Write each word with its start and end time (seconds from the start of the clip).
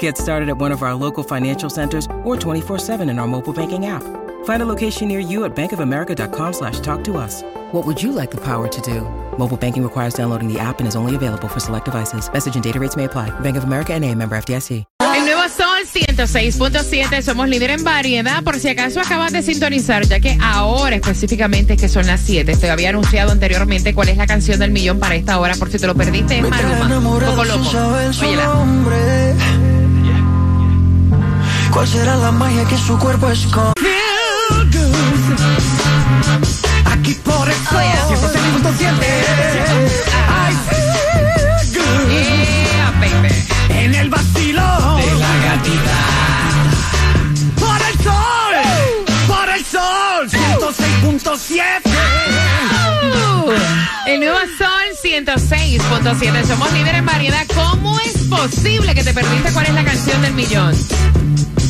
Get 0.00 0.18
started 0.18 0.48
at 0.48 0.58
one 0.58 0.72
of 0.72 0.82
our 0.82 0.94
local 0.94 1.22
financial 1.22 1.70
centers 1.70 2.06
or 2.24 2.34
24-7 2.36 3.08
in 3.08 3.20
our 3.20 3.28
mobile 3.28 3.52
banking 3.52 3.86
app. 3.86 4.02
Find 4.44 4.62
a 4.62 4.66
location 4.66 5.06
near 5.06 5.20
you 5.20 5.44
at 5.44 5.54
bankofamerica.com 5.54 6.52
slash 6.52 6.80
talk 6.80 7.04
to 7.04 7.16
us. 7.16 7.44
What 7.72 7.86
would 7.86 8.02
you 8.02 8.10
like 8.10 8.32
the 8.32 8.40
power 8.40 8.66
to 8.66 8.80
do? 8.80 9.02
Mobile 9.38 9.56
banking 9.56 9.84
requires 9.84 10.14
downloading 10.14 10.52
the 10.52 10.58
app 10.58 10.80
and 10.80 10.88
is 10.88 10.96
only 10.96 11.14
available 11.14 11.46
for 11.46 11.60
select 11.60 11.84
devices. 11.84 12.28
Message 12.32 12.56
and 12.56 12.64
data 12.64 12.80
rates 12.80 12.96
may 12.96 13.04
apply. 13.04 13.30
Bank 13.40 13.56
of 13.56 13.62
America 13.62 13.92
and 13.92 14.04
a 14.04 14.12
member 14.12 14.36
FDIC. 14.36 14.84
El 15.16 15.24
nuevo 15.24 15.48
Sol 15.48 15.86
106.7, 15.86 17.22
somos 17.22 17.48
líder 17.48 17.70
en 17.70 17.82
variedad. 17.82 18.44
Por 18.44 18.58
si 18.60 18.68
acaso 18.68 19.00
acabas 19.00 19.32
de 19.32 19.42
sintonizar, 19.42 20.04
ya 20.04 20.20
que 20.20 20.36
ahora 20.42 20.96
específicamente 20.96 21.72
es 21.72 21.80
que 21.80 21.88
son 21.88 22.06
las 22.06 22.20
7. 22.20 22.54
Te 22.54 22.70
había 22.70 22.90
anunciado 22.90 23.32
anteriormente 23.32 23.94
cuál 23.94 24.10
es 24.10 24.18
la 24.18 24.26
canción 24.26 24.58
del 24.58 24.72
millón 24.72 25.00
para 25.00 25.14
esta 25.14 25.40
hora. 25.40 25.54
Por 25.56 25.70
si 25.70 25.78
te 25.78 25.86
lo 25.86 25.94
perdiste, 25.94 26.38
es 26.38 26.42
Maluma. 26.48 27.20
Poco 27.20 27.44
loco. 27.44 27.70
Óyela. 28.20 29.65
¿Cuál 31.76 31.88
será 31.88 32.16
la 32.16 32.32
magia 32.32 32.64
que 32.64 32.78
su 32.78 32.98
cuerpo 32.98 33.28
esconde? 33.28 33.74
Aquí 36.86 37.12
por 37.22 37.46
el 37.46 37.54
sol, 37.54 37.82
siempre 38.06 38.28
se 38.30 38.38
me 38.38 38.72
siente. 38.78 39.06
I 40.16 40.56
feel 40.70 40.86
good. 41.74 42.08
Yeah, 42.08 42.92
baby. 42.98 43.28
En 43.68 43.94
el 43.94 44.08
vacilón 44.08 45.02
de 45.02 45.14
la 45.16 45.36
gatita. 45.44 45.98
Por 47.60 47.78
el 47.90 47.94
sol, 48.02 48.54
por 49.26 49.46
el 49.50 49.62
sol, 49.66 50.30
106.7. 50.30 51.82
El 54.06 54.20
nuevo 54.20 54.38
Sol 54.56 54.88
106.7. 55.04 56.46
Somos 56.46 56.72
líder 56.72 56.94
en 56.94 57.04
variedad. 57.04 57.46
¿Cómo 57.54 58.00
es 58.00 58.16
posible 58.28 58.94
que 58.94 59.04
te 59.04 59.12
perdiste 59.12 59.52
cuál 59.52 59.66
es 59.66 59.74
la 59.74 59.84
canción 59.84 60.22
del 60.22 60.32
millón? 60.32 60.74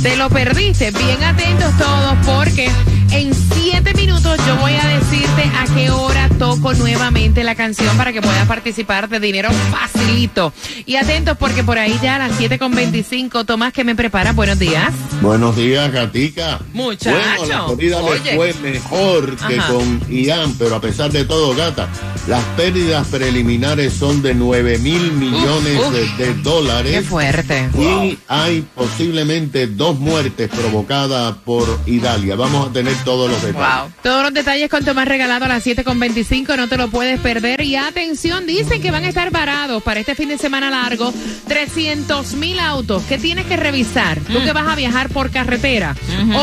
Te 0.07 0.15
lo 0.15 0.31
perdiste. 0.31 0.93
Bien 0.93 1.21
atentos 1.25 1.77
todos 1.79 2.15
porque 2.25 2.71
en 3.11 3.35
siete 3.35 3.93
minutos 3.95 4.39
yo 4.47 4.55
voy 4.59 4.73
a 4.75 4.96
decirte 5.11 5.43
a 5.57 5.65
qué 5.75 5.91
hora 5.91 6.29
toco 6.37 6.75
nuevamente 6.75 7.45
la 7.45 7.55
canción 7.55 7.97
para 7.97 8.13
que 8.13 8.21
puedas 8.21 8.47
participar 8.49 9.09
de 9.09 9.21
dinero 9.21 9.51
facilito. 9.71 10.53
Y 10.85 10.97
atentos 10.97 11.37
porque 11.39 11.63
por 11.63 11.79
ahí 11.79 11.97
ya 12.03 12.17
a 12.17 12.19
las 12.19 12.41
7.25, 12.41 13.47
Tomás, 13.47 13.73
que 13.73 13.85
me 13.85 13.95
prepara. 13.95 14.33
Buenos 14.33 14.59
días. 14.59 14.93
Buenos 15.21 15.57
días, 15.57 15.93
Gatica. 15.93 16.59
Muchacho. 16.73 17.17
Bueno, 17.37 17.47
la 17.79 18.03
Oye. 18.03 18.21
le 18.25 18.37
fue 18.37 18.55
mejor 18.55 19.37
que 19.37 19.59
Ajá. 19.59 19.73
con 19.73 20.01
Ian, 20.11 20.55
pero 20.59 20.75
a 20.75 20.81
pesar 20.81 21.11
de 21.13 21.25
todo, 21.25 21.55
Gata, 21.55 21.89
las 22.27 22.43
pérdidas 22.57 23.07
preliminares 23.07 23.93
son 23.93 24.23
de 24.23 24.35
9 24.35 24.79
mil 24.79 25.13
millones 25.13 25.79
uf. 25.79 25.93
de, 25.93 26.25
de 26.27 26.35
dólares. 26.43 26.93
Qué 26.93 27.03
fuerte. 27.03 27.69
Y 27.79 28.19
hay 28.29 28.67
posiblemente 28.75 29.69
dos 29.69 29.99
muertes 29.99 30.49
provocadas 30.49 31.37
por 31.45 31.81
Idalia. 31.87 32.35
Vamos 32.35 32.69
a 32.69 32.73
tener 32.73 32.95
todos 33.05 33.31
los 33.31 33.41
detalles. 33.43 33.93
Todos 34.03 34.23
los 34.25 34.35
detalles 34.35 34.69
con 34.69 34.85
Tomás 34.85 34.96
regalado 35.05 35.45
a 35.45 35.49
las 35.49 35.67
7.25, 35.67 36.57
no 36.57 36.69
te 36.69 36.77
lo 36.77 36.89
puedes 36.89 37.21
perder. 37.21 37.61
Y 37.61 37.77
atención, 37.77 38.47
dicen 38.47 38.81
que 38.81 38.91
van 38.91 39.05
a 39.05 39.09
estar 39.09 39.31
varados 39.31 39.83
para 39.83 40.01
este 40.01 40.15
fin 40.15 40.29
de 40.29 40.39
semana 40.39 40.71
largo 40.71 41.13
300 41.49 42.35
mil 42.35 42.59
autos. 42.61 43.03
¿Qué 43.09 43.19
tienes 43.19 43.47
que 43.47 43.57
revisar? 43.57 44.19
Tú 44.21 44.43
que 44.45 44.53
vas 44.53 44.69
a 44.69 44.75
viajar 44.75 45.09
por 45.11 45.31
carretera. 45.31 45.95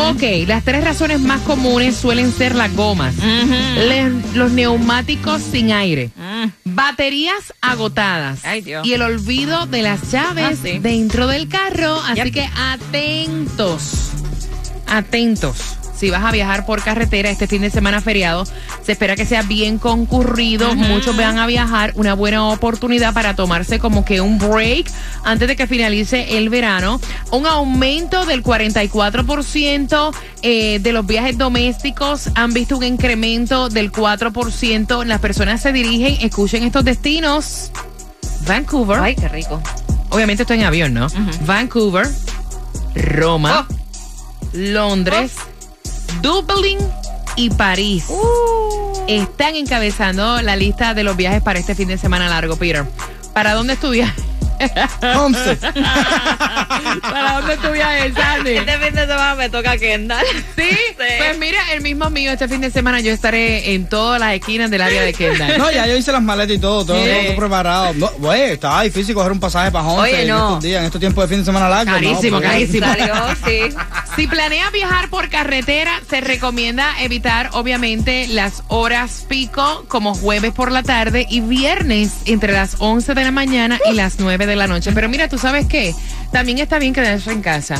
Ok, 0.09 0.24
las 0.47 0.63
tres 0.63 0.84
razones 0.84 1.19
más 1.19 1.42
comunes 1.42 1.96
suelen 1.96 2.31
ser 2.31 2.56
las 2.56 2.74
gomas, 2.75 3.16
los 4.36 4.52
neumáticos 4.52 5.42
sin 5.42 5.72
aire, 5.72 6.12
baterías 6.63 7.53
agotadas 7.62 8.40
Ay, 8.44 8.63
y 8.84 8.94
el 8.94 9.02
olvido 9.02 9.66
de 9.66 9.81
las 9.81 10.12
llaves 10.12 10.46
Ah, 10.52 10.56
sí. 10.62 10.80
dentro 10.80 11.28
del 11.28 11.47
carro. 11.47 12.00
Así 12.02 12.16
Yep. 12.24 12.34
que 12.34 12.50
atentos 12.56 14.09
atentos. 14.88 15.78
Si 16.03 16.09
vas 16.09 16.25
a 16.25 16.31
viajar 16.31 16.66
por 16.66 16.84
carretera 16.84 17.30
este 17.30 17.47
fin 17.47 17.62
de 17.62 17.69
semana 17.69 18.02
feriado, 18.02 18.44
se 18.86 18.91
espera 18.91 19.16
que 19.16 19.25
sea 19.25 19.41
bien 19.41 19.80
concurrido. 19.80 20.75
Muchos 20.75 21.16
van 21.16 21.38
a 21.38 21.47
viajar, 21.47 21.94
una 21.96 22.14
buena 22.14 22.50
oportunidad 22.50 23.14
para 23.14 23.38
tomarse 23.38 23.80
como 23.80 24.03
que 24.03 24.19
un 24.19 24.38
break 24.38 24.92
antes 25.24 25.47
de 25.47 25.56
que 25.56 25.66
finalice 25.66 26.38
el 26.38 26.50
verano. 26.50 27.00
Un 27.31 27.47
aumento 27.47 28.25
del 28.25 28.44
44% 28.44 30.13
eh, 30.42 30.80
de 30.80 30.92
los 30.92 31.08
viajes 31.08 31.38
domésticos 31.38 32.30
han 32.36 32.52
visto 32.52 32.75
un 32.75 32.84
incremento 32.84 33.69
del 33.69 33.90
4%. 33.90 35.06
Las 35.06 35.22
personas 35.22 35.62
se 35.62 35.72
dirigen, 35.72 36.18
escuchen 36.19 36.63
estos 36.63 36.84
destinos. 36.84 37.72
Vancouver. 38.46 39.00
Ay, 39.00 39.16
qué 39.16 39.30
rico. 39.30 39.63
Obviamente 40.09 40.44
estoy 40.44 40.59
en 40.59 40.66
avión, 40.66 40.94
¿no? 40.94 41.08
Vancouver, 41.46 42.09
Roma, 42.94 43.66
Oh. 43.69 43.74
Londres, 44.53 45.31
Dublín 46.24 46.80
y 47.36 47.50
París. 47.50 48.06
Están 49.10 49.56
encabezando 49.56 50.42
la 50.42 50.56
lista 50.56 50.94
de 50.94 51.04
los 51.04 51.18
viajes 51.18 51.44
para 51.44 51.60
este 51.60 51.76
fin 51.76 51.90
de 51.90 51.98
semana 51.98 52.30
largo, 52.30 52.56
Peter. 52.56 52.86
¿Para 53.34 53.54
dónde 53.54 53.74
estudias? 53.74 54.14
Homestead. 55.18 55.74
¿Para 57.01 57.34
dónde 57.34 57.53
estudias, 57.53 58.13
Sandy? 58.16 58.51
Este 58.57 58.78
fin 58.79 58.96
de 58.96 59.01
semana 59.01 59.35
me 59.35 59.50
toca 59.50 59.78
Kendall. 59.78 60.25
¿Sí? 60.56 60.69
Pues 60.96 61.38
mira, 61.38 61.59
el 61.74 61.81
mismo 61.81 62.09
mío, 62.09 62.31
este 62.31 62.47
fin 62.47 62.62
de 62.62 62.72
semana 62.72 63.00
yo 63.00 63.12
estaré 63.12 63.74
en 63.74 63.88
todas 63.88 64.19
las 64.19 64.34
esquinas 64.34 64.69
del 64.72 64.81
área 64.81 65.01
de 65.03 65.13
Kendall. 65.13 65.57
No, 65.57 65.72
ya 65.72 65.88
yo 65.88 65.96
hice 65.96 66.12
las 66.12 66.22
maletas 66.22 66.56
y 66.57 66.59
todo, 66.59 66.85
todo, 66.85 67.03
Sí. 67.03 67.09
todo 67.28 67.35
preparado. 67.35 67.94
No, 67.96 68.09
güey, 68.18 68.51
estaba 68.51 68.81
difícil 68.84 69.16
coger 69.16 69.31
un 69.31 69.40
pasaje 69.40 69.72
para 69.72 69.85
Homestead 69.85 70.13
Oye, 70.13 70.22
en 70.24 70.28
no. 70.29 70.47
estos 70.50 70.63
días, 70.63 70.80
en 70.80 70.85
estos 70.85 71.00
tiempos 71.00 71.24
de 71.24 71.28
fin 71.30 71.40
de 71.40 71.45
semana 71.45 71.69
largo. 71.69 71.91
Carísimo, 71.94 72.38
no, 72.38 72.41
carísimo. 72.44 72.85
Salió, 72.88 73.16
sí. 73.45 73.75
Si 74.16 74.28
planeas 74.28 74.72
viajar 74.72 75.09
por 75.09 75.28
carretera, 75.30 76.00
se 76.07 76.22
recomienda 76.22 77.01
evitar, 77.01 77.50
obviamente, 77.53 78.28
las 78.28 78.62
horas 78.68 79.25
pico, 79.28 79.85
como 79.88 80.13
jueves 80.13 80.51
por 80.53 80.72
la 80.72 80.84
tarde 80.84 81.25
y 81.28 81.40
viernes 81.41 82.12
entre 82.25 82.53
las 82.53 82.75
11 82.78 83.16
de 83.16 83.24
la 83.24 83.31
mañana 83.31 83.80
y 83.90 83.94
las 83.95 84.19
9 84.19 84.45
de 84.45 84.53
la 84.53 84.53
noche. 84.56 84.91
Pero 84.94 85.09
mira, 85.09 85.28
¿tú 85.28 85.38
sabes 85.38 85.66
qué? 85.66 85.94
También 86.31 86.59
está 86.59 86.80
bien 86.80 86.94
quedarse 86.94 87.31
en 87.31 87.41
casa. 87.41 87.75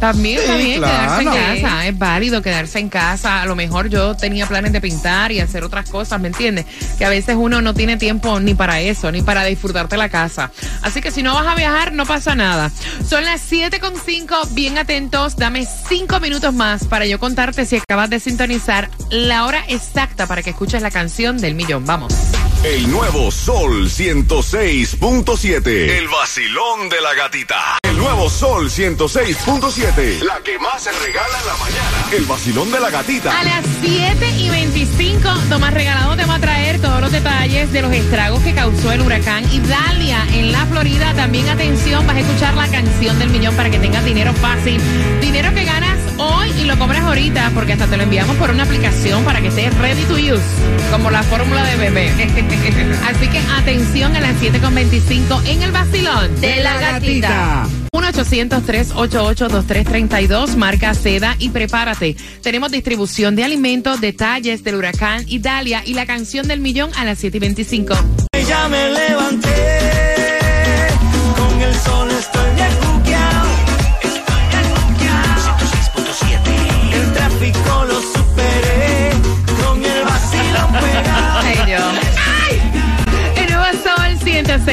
También 0.00 0.40
está 0.40 0.56
bien 0.56 0.78
claro. 0.78 0.94
quedarse 0.94 1.22
en 1.22 1.62
casa, 1.62 1.86
es 1.86 1.98
válido 1.98 2.42
quedarse 2.42 2.78
en 2.78 2.88
casa. 2.88 3.42
A 3.42 3.46
lo 3.46 3.56
mejor 3.56 3.88
yo 3.88 4.14
tenía 4.14 4.46
planes 4.46 4.72
de 4.72 4.80
pintar 4.80 5.32
y 5.32 5.40
hacer 5.40 5.64
otras 5.64 5.88
cosas, 5.88 6.20
¿me 6.20 6.28
entiendes? 6.28 6.66
Que 6.98 7.04
a 7.04 7.08
veces 7.08 7.36
uno 7.38 7.62
no 7.62 7.72
tiene 7.72 7.96
tiempo 7.96 8.38
ni 8.38 8.54
para 8.54 8.80
eso, 8.80 9.10
ni 9.10 9.22
para 9.22 9.44
disfrutarte 9.44 9.96
la 9.96 10.08
casa. 10.08 10.50
Así 10.82 11.00
que 11.00 11.10
si 11.10 11.22
no 11.22 11.34
vas 11.34 11.46
a 11.46 11.54
viajar, 11.54 11.92
no 11.92 12.04
pasa 12.04 12.34
nada. 12.34 12.70
Son 13.08 13.24
las 13.24 13.50
7.5, 13.50 14.54
bien 14.54 14.76
atentos. 14.76 15.36
Dame 15.36 15.66
5 15.66 16.20
minutos 16.20 16.52
más 16.52 16.84
para 16.84 17.06
yo 17.06 17.18
contarte 17.18 17.64
si 17.64 17.76
acabas 17.76 18.10
de 18.10 18.20
sintonizar 18.20 18.90
la 19.10 19.46
hora 19.46 19.64
exacta 19.68 20.26
para 20.26 20.42
que 20.42 20.50
escuches 20.50 20.82
la 20.82 20.90
canción 20.90 21.38
del 21.38 21.54
millón. 21.54 21.86
Vamos. 21.86 22.12
El 22.64 22.90
nuevo 22.90 23.30
Sol 23.30 23.88
106.7. 23.88 25.66
El 25.66 26.08
vacilón 26.08 26.88
de 26.88 27.00
la 27.00 27.14
gatita. 27.14 27.78
El 27.82 27.96
nuevo 27.96 28.28
Sol 28.28 28.68
106.7. 28.70 30.22
La 30.22 30.40
que 30.40 30.58
más 30.58 30.82
se 30.82 30.90
regala 30.92 31.38
en 31.38 31.46
la 31.46 31.56
mañana. 31.56 32.04
El 32.12 32.24
vacilón 32.24 32.72
de 32.72 32.80
la 32.80 32.90
gatita. 32.90 33.38
A 33.38 33.44
las 33.44 33.64
7 33.80 34.30
y 34.38 34.50
25, 34.50 35.28
Tomás 35.48 35.74
Regalado 35.74 36.16
te 36.16 36.24
va 36.24 36.34
a 36.36 36.40
traer 36.40 36.80
todos 36.80 37.00
los 37.00 37.12
detalles 37.12 37.72
de 37.72 37.82
los 37.82 37.92
estragos 37.92 38.42
que 38.42 38.54
causó 38.54 38.90
el 38.90 39.02
huracán 39.02 39.44
Idalia 39.52 40.26
en 40.32 40.50
la 40.50 40.66
Florida. 40.66 41.14
También 41.14 41.48
atención, 41.48 42.06
vas 42.06 42.16
a 42.16 42.20
escuchar 42.20 42.54
la 42.54 42.68
canción 42.68 43.18
del 43.18 43.30
millón 43.30 43.54
para 43.54 43.70
que 43.70 43.78
tengas 43.78 44.04
dinero 44.04 44.32
fácil. 44.34 44.80
Dinero 45.20 45.54
que 45.54 45.64
ganas 45.64 45.95
y 46.58 46.64
lo 46.64 46.78
cobras 46.78 47.02
ahorita 47.02 47.50
porque 47.54 47.74
hasta 47.74 47.86
te 47.86 47.96
lo 47.96 48.02
enviamos 48.02 48.34
por 48.36 48.50
una 48.50 48.64
aplicación 48.64 49.24
para 49.24 49.40
que 49.40 49.46
estés 49.48 49.74
ready 49.78 50.02
to 50.04 50.14
use, 50.14 50.42
como 50.90 51.10
la 51.10 51.22
fórmula 51.22 51.64
de 51.64 51.76
bebé. 51.76 52.10
Así 53.08 53.28
que 53.28 53.38
atención 53.58 54.14
a 54.16 54.20
las 54.20 54.40
7.25 54.40 55.46
en 55.46 55.62
el 55.62 55.72
vacilón 55.72 56.40
De 56.40 56.62
la 56.62 56.78
gatita. 56.78 57.66
1-800-388-2332, 57.92 60.56
marca 60.56 60.94
seda 60.94 61.36
y 61.38 61.50
prepárate. 61.50 62.16
Tenemos 62.42 62.70
distribución 62.70 63.36
de 63.36 63.44
alimentos, 63.44 64.00
detalles 64.00 64.64
del 64.64 64.76
huracán 64.76 65.24
Italia 65.26 65.82
y 65.84 65.92
la 65.94 66.06
canción 66.06 66.46
del 66.46 66.60
millón 66.60 66.90
a 66.96 67.04
las 67.04 67.18
7 67.18 67.36
y 67.36 67.40
25. 67.40 67.94
Ya 68.46 68.68
me 68.68 68.90
levanté, 68.90 69.95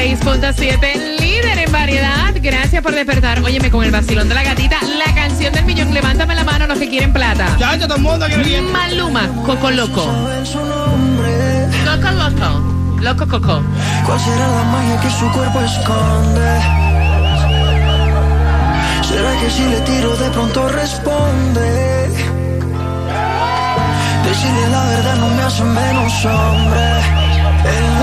106.7, 0.04 1.18
líder 1.18 1.58
en 1.58 1.72
variedad. 1.72 2.34
Gracias 2.34 2.82
por 2.82 2.94
despertar. 2.94 3.40
Óyeme, 3.42 3.70
con 3.70 3.82
el 3.84 3.90
vacilón 3.90 4.28
de 4.28 4.34
la 4.34 4.42
gatita, 4.42 4.76
la 4.82 5.14
canción 5.14 5.52
del 5.54 5.64
millón. 5.64 5.94
Levántame 5.94 6.34
la 6.34 6.44
mano 6.44 6.66
los 6.66 6.78
que 6.78 6.90
quieren 6.90 7.12
plata. 7.12 7.56
Ya, 7.58 7.74
ya 7.76 7.86
todo 7.86 7.96
el 7.96 8.02
mundo 8.02 8.26
quiere 8.26 8.44
bien. 8.44 8.70
Maluma, 8.70 9.28
Coco 9.46 9.70
Loco. 9.70 10.04
Coco 11.84 12.10
Loco. 12.10 13.00
Loco 13.00 13.26
Coco. 13.26 13.62
¿Cuál 14.04 14.20
será 14.20 14.48
la 14.48 14.64
magia 14.64 15.00
que 15.00 15.10
su 15.10 15.30
cuerpo 15.32 15.60
esconde? 15.62 16.60
¿Será 19.08 19.40
que 19.40 19.50
si 19.50 19.64
le 19.64 19.80
tiro 19.80 20.16
de 20.16 20.30
pronto 20.30 20.68
responde? 20.68 22.08
Decirle 24.24 24.68
la 24.70 24.84
verdad 24.84 25.16
no 25.16 25.28
me 25.28 25.42
hace 25.42 25.64
menos 25.64 26.24
hombre. 26.26 27.24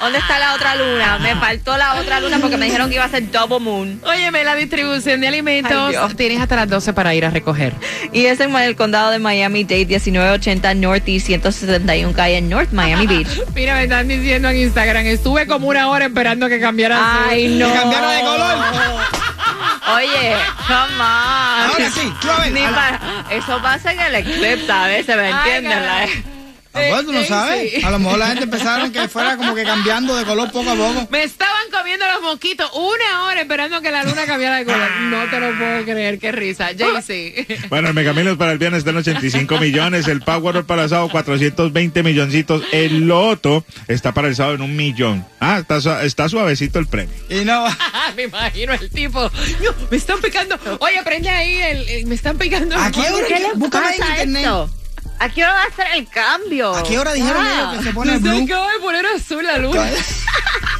¿Dónde 0.00 0.18
está 0.18 0.38
la 0.38 0.54
otra 0.54 0.74
luna? 0.76 1.18
Me 1.18 1.36
faltó 1.36 1.76
la 1.76 1.94
otra 2.00 2.20
luna 2.20 2.38
porque 2.40 2.56
me 2.56 2.66
dijeron 2.66 2.88
que 2.88 2.96
iba 2.96 3.04
a 3.04 3.08
ser 3.08 3.30
double 3.30 3.60
moon. 3.60 4.00
Óyeme, 4.04 4.44
la 4.44 4.54
distribución 4.54 5.20
de 5.20 5.28
alimentos 5.28 5.94
Ay, 5.96 6.14
tienes 6.16 6.40
hasta 6.40 6.56
las 6.56 6.68
12 6.68 6.92
para 6.92 7.14
ir 7.14 7.24
a 7.24 7.30
recoger. 7.30 7.74
Y 8.12 8.26
es 8.26 8.40
en 8.40 8.54
el 8.56 8.76
condado 8.76 9.10
de 9.10 9.18
Miami-Dade, 9.18 9.86
1980 9.86 10.74
Northeast 10.74 11.26
171 11.26 12.12
calle 12.14 12.38
en 12.38 12.48
North 12.48 12.72
Miami 12.72 13.06
Beach. 13.06 13.28
Mira, 13.54 13.74
me 13.76 13.84
están 13.84 14.08
diciendo 14.08 14.48
en 14.48 14.56
Instagram, 14.58 15.06
estuve 15.06 15.46
como 15.46 15.68
una 15.68 15.88
hora 15.88 16.06
esperando 16.06 16.48
que 16.48 16.60
cambiara. 16.60 17.26
Ay, 17.28 17.48
no. 17.58 17.66
Que 17.72 17.78
cambiaron 17.78 18.10
de 18.10 18.20
color. 18.20 18.58
Oye, 19.96 20.36
come 20.66 20.94
on. 20.94 21.70
Ahora 21.70 21.90
sí, 21.90 22.12
suave. 22.22 22.50
Ni 22.50 22.64
A 22.64 22.70
la- 22.70 22.76
para- 22.76 23.24
eso 23.36 23.60
pasa 23.62 23.92
en 23.92 24.00
el 24.00 24.14
eclipse 24.16 24.70
a 24.72 24.86
veces, 24.86 25.16
¿me 25.16 25.32
Ay, 25.32 25.32
entiendes? 25.32 26.24
Ah, 26.72 26.80
pues, 26.88 27.04
tú 27.04 27.12
no 27.12 27.20
eh, 27.20 27.26
sabes. 27.26 27.72
sí. 27.74 27.82
A 27.84 27.90
lo 27.90 27.98
mejor 27.98 28.18
la 28.18 28.26
gente 28.28 28.44
empezaron 28.44 28.92
que 28.92 29.08
fuera 29.08 29.36
como 29.36 29.54
que 29.56 29.64
cambiando 29.64 30.14
de 30.14 30.24
color 30.24 30.52
poco 30.52 30.70
a 30.70 30.74
poco. 30.76 31.08
Me 31.10 31.24
estaban 31.24 31.62
comiendo 31.76 32.04
los 32.14 32.22
mosquitos 32.22 32.70
una 32.74 33.24
hora 33.24 33.40
esperando 33.40 33.80
que 33.82 33.90
la 33.90 34.04
luna 34.04 34.24
cambiara 34.24 34.58
de 34.58 34.64
color. 34.64 34.88
No 35.02 35.24
te 35.28 35.40
lo 35.40 35.58
puedo 35.58 35.82
creer, 35.84 36.18
qué 36.20 36.30
risa. 36.32 36.68
Jaycee. 36.78 37.46
Bueno, 37.70 37.88
el 37.88 37.94
Megamilos 37.94 38.36
para 38.38 38.52
el 38.52 38.58
viernes 38.58 38.78
está 38.78 38.90
en 38.90 38.98
85 38.98 39.58
millones, 39.58 40.06
el 40.08 40.20
Powerball 40.20 40.64
para 40.64 40.84
el 40.84 40.88
sábado 40.90 41.08
420 41.08 42.02
milloncitos, 42.04 42.62
el 42.72 43.06
Loto 43.08 43.64
está 43.88 44.12
para 44.14 44.28
el 44.28 44.36
sábado 44.36 44.54
en 44.54 44.62
un 44.62 44.76
millón. 44.76 45.26
Ah, 45.40 45.58
está, 45.58 45.80
su- 45.80 45.90
está 45.90 46.28
suavecito 46.28 46.78
el 46.78 46.86
premio. 46.86 47.14
Y 47.28 47.44
no, 47.44 47.64
me 48.16 48.24
imagino 48.24 48.74
el 48.74 48.90
tipo. 48.90 49.22
"No, 49.22 49.70
me 49.90 49.96
están 49.96 50.20
picando. 50.20 50.56
Oye, 50.80 51.02
prende 51.04 51.28
ahí. 51.30 51.56
El, 51.60 51.88
el- 51.88 52.06
me 52.06 52.14
están 52.14 52.38
picando. 52.38 52.76
¿A 52.76 52.90
qué 52.92 52.98
mosquitos". 52.98 53.18
hora? 53.18 53.26
¿Qué 53.28 53.40
le 53.40 53.52
Búscame 53.54 53.86
en 53.94 53.98
pasa 53.98 54.12
a 54.12 54.22
internet. 54.24 54.42
esto? 54.44 54.70
¿A 55.20 55.28
qué 55.28 55.44
hora 55.44 55.52
va 55.52 55.62
a 55.64 55.76
ser 55.76 55.86
el 55.96 56.08
cambio? 56.08 56.74
¿a 56.74 56.82
qué 56.82 56.98
hora 56.98 57.12
dijeron 57.12 57.44
Ah. 57.46 57.54
ellos 57.72 57.78
que 57.78 57.88
se 57.88 57.94
pone 57.94 58.12
No 58.12 58.18
se 58.18 58.34
blue? 58.36 58.44
acaba 58.44 58.72
de 58.72 58.78
poner 58.80 59.06
azul 59.06 59.44
la 59.44 59.58
luna. 59.58 59.86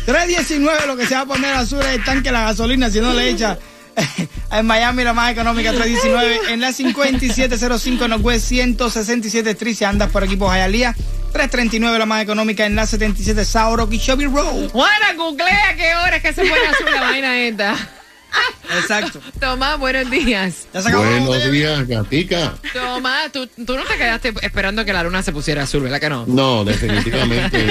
319 0.06 0.86
lo 0.86 0.96
que 0.96 1.06
se 1.06 1.14
va 1.14 1.20
a 1.20 1.26
poner 1.26 1.54
azul 1.54 1.80
es 1.80 1.86
el 1.88 2.04
tanque 2.04 2.24
de 2.30 2.32
la 2.32 2.42
gasolina 2.44 2.90
si 2.90 3.00
no 3.00 3.12
le 3.12 3.28
echa. 3.30 3.58
En 4.52 4.66
Miami 4.66 5.04
la 5.04 5.12
más 5.12 5.30
económica 5.30 5.72
319 5.72 6.52
en 6.52 6.60
la 6.60 6.72
5705 6.72 8.08
Northwest 8.08 8.46
167 8.48 9.50
Street 9.50 9.76
si 9.76 9.84
andas 9.84 10.10
por 10.10 10.24
aquí 10.24 10.34
por 10.36 10.52
Hialeah 10.52 10.92
339 11.32 11.98
la 11.98 12.06
más 12.06 12.22
económica 12.22 12.64
en 12.66 12.74
la 12.74 12.84
77 12.86 13.44
South 13.44 13.92
y 13.92 13.98
Shelby 13.98 14.26
Road. 14.26 14.70
Juana, 14.70 15.12
googlea 15.16 15.74
qué 15.76 15.94
hora 15.94 16.16
es 16.16 16.22
que 16.22 16.32
se 16.32 16.42
pone 16.42 16.66
azul 16.66 16.90
la 16.92 17.00
vaina 17.02 17.38
esta. 17.38 17.76
Exacto. 18.78 19.20
Tomás, 19.40 19.78
buenos 19.78 20.10
días. 20.10 20.66
Ya 20.72 20.82
se 20.82 20.88
acabó 20.88 21.04
la 21.04 21.18
Buenos 21.20 21.52
días, 21.52 21.86
gatica. 21.86 22.54
Tomás, 22.72 23.32
tú, 23.32 23.46
tú 23.46 23.76
no 23.76 23.84
te 23.84 23.96
quedaste 23.96 24.32
esperando 24.42 24.84
que 24.84 24.92
la 24.92 25.02
luna 25.02 25.22
se 25.22 25.32
pusiera 25.32 25.64
azul, 25.64 25.82
¿verdad 25.82 26.00
que 26.00 26.08
no? 26.08 26.24
No, 26.26 26.64
definitivamente. 26.64 27.66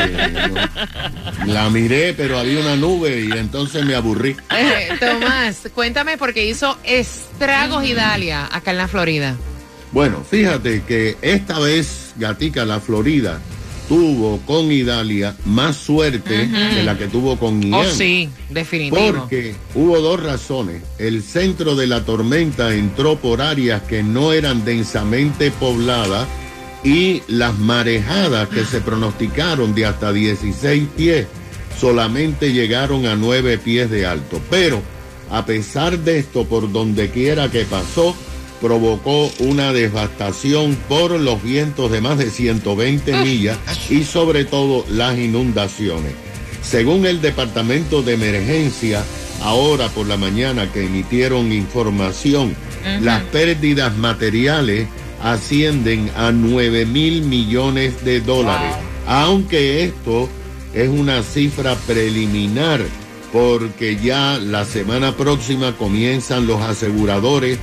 no. 0.49 1.53
La 1.53 1.69
miré, 1.69 2.13
pero 2.13 2.37
había 2.37 2.59
una 2.59 2.75
nube 2.75 3.21
y 3.21 3.31
entonces 3.31 3.85
me 3.85 3.95
aburrí. 3.95 4.35
Eh, 4.59 4.89
Tomás, 4.99 5.69
cuéntame 5.73 6.17
porque 6.17 6.45
hizo 6.45 6.77
estragos 6.83 7.85
Idalia 7.85 8.47
acá 8.51 8.71
en 8.71 8.77
la 8.77 8.87
Florida. 8.87 9.35
Bueno, 9.91 10.23
fíjate 10.29 10.83
que 10.83 11.17
esta 11.21 11.59
vez, 11.59 12.13
Gatica, 12.17 12.65
la 12.65 12.79
Florida 12.79 13.39
tuvo 13.89 14.39
con 14.45 14.71
Idalia 14.71 15.35
más 15.45 15.75
suerte 15.75 16.47
que 16.75 16.83
la 16.83 16.97
que 16.97 17.07
tuvo 17.07 17.37
con 17.37 17.61
Ian. 17.61 17.73
Oh, 17.73 17.83
sí, 17.83 18.29
definitivo. 18.49 19.13
Porque 19.21 19.55
hubo 19.73 19.99
dos 19.99 20.21
razones. 20.21 20.83
El 20.99 21.23
centro 21.23 21.75
de 21.75 21.87
la 21.87 22.05
tormenta 22.05 22.73
entró 22.73 23.17
por 23.17 23.41
áreas 23.41 23.81
que 23.81 24.03
no 24.03 24.31
eran 24.31 24.63
densamente 24.63 25.49
pobladas 25.49 26.27
y 26.83 27.23
las 27.27 27.57
marejadas 27.57 28.47
que 28.49 28.63
se 28.63 28.79
pronosticaron 28.79 29.73
de 29.73 29.87
hasta 29.87 30.13
16 30.13 30.87
pies 30.95 31.27
solamente 31.77 32.53
llegaron 32.53 33.07
a 33.07 33.15
9 33.15 33.57
pies 33.57 33.89
de 33.89 34.05
alto. 34.05 34.39
Pero 34.51 34.81
a 35.31 35.45
pesar 35.45 35.97
de 35.97 36.19
esto, 36.19 36.45
por 36.45 36.71
donde 36.71 37.09
quiera 37.09 37.49
que 37.49 37.65
pasó, 37.65 38.15
provocó 38.61 39.31
una 39.39 39.73
devastación 39.73 40.77
por 40.87 41.11
los 41.11 41.41
vientos 41.41 41.91
de 41.91 42.01
más 42.01 42.17
de 42.17 42.29
120 42.29 43.23
millas 43.23 43.57
y 43.89 44.03
sobre 44.03 44.45
todo 44.45 44.85
las 44.89 45.17
inundaciones. 45.17 46.13
Según 46.61 47.05
el 47.05 47.21
Departamento 47.21 48.01
de 48.01 48.13
Emergencia, 48.13 49.03
ahora 49.41 49.87
por 49.89 50.07
la 50.07 50.17
mañana 50.17 50.71
que 50.71 50.85
emitieron 50.85 51.51
información, 51.51 52.55
las 53.01 53.23
pérdidas 53.23 53.95
materiales 53.97 54.87
ascienden 55.23 56.09
a 56.15 56.31
9 56.31 56.85
mil 56.85 57.23
millones 57.23 58.03
de 58.03 58.21
dólares. 58.21 58.75
Aunque 59.07 59.83
esto 59.83 60.29
es 60.73 60.89
una 60.89 61.23
cifra 61.23 61.75
preliminar, 61.87 62.81
porque 63.31 63.97
ya 63.97 64.37
la 64.39 64.65
semana 64.65 65.15
próxima 65.15 65.75
comienzan 65.77 66.47
los 66.47 66.61
aseguradores 66.61 67.59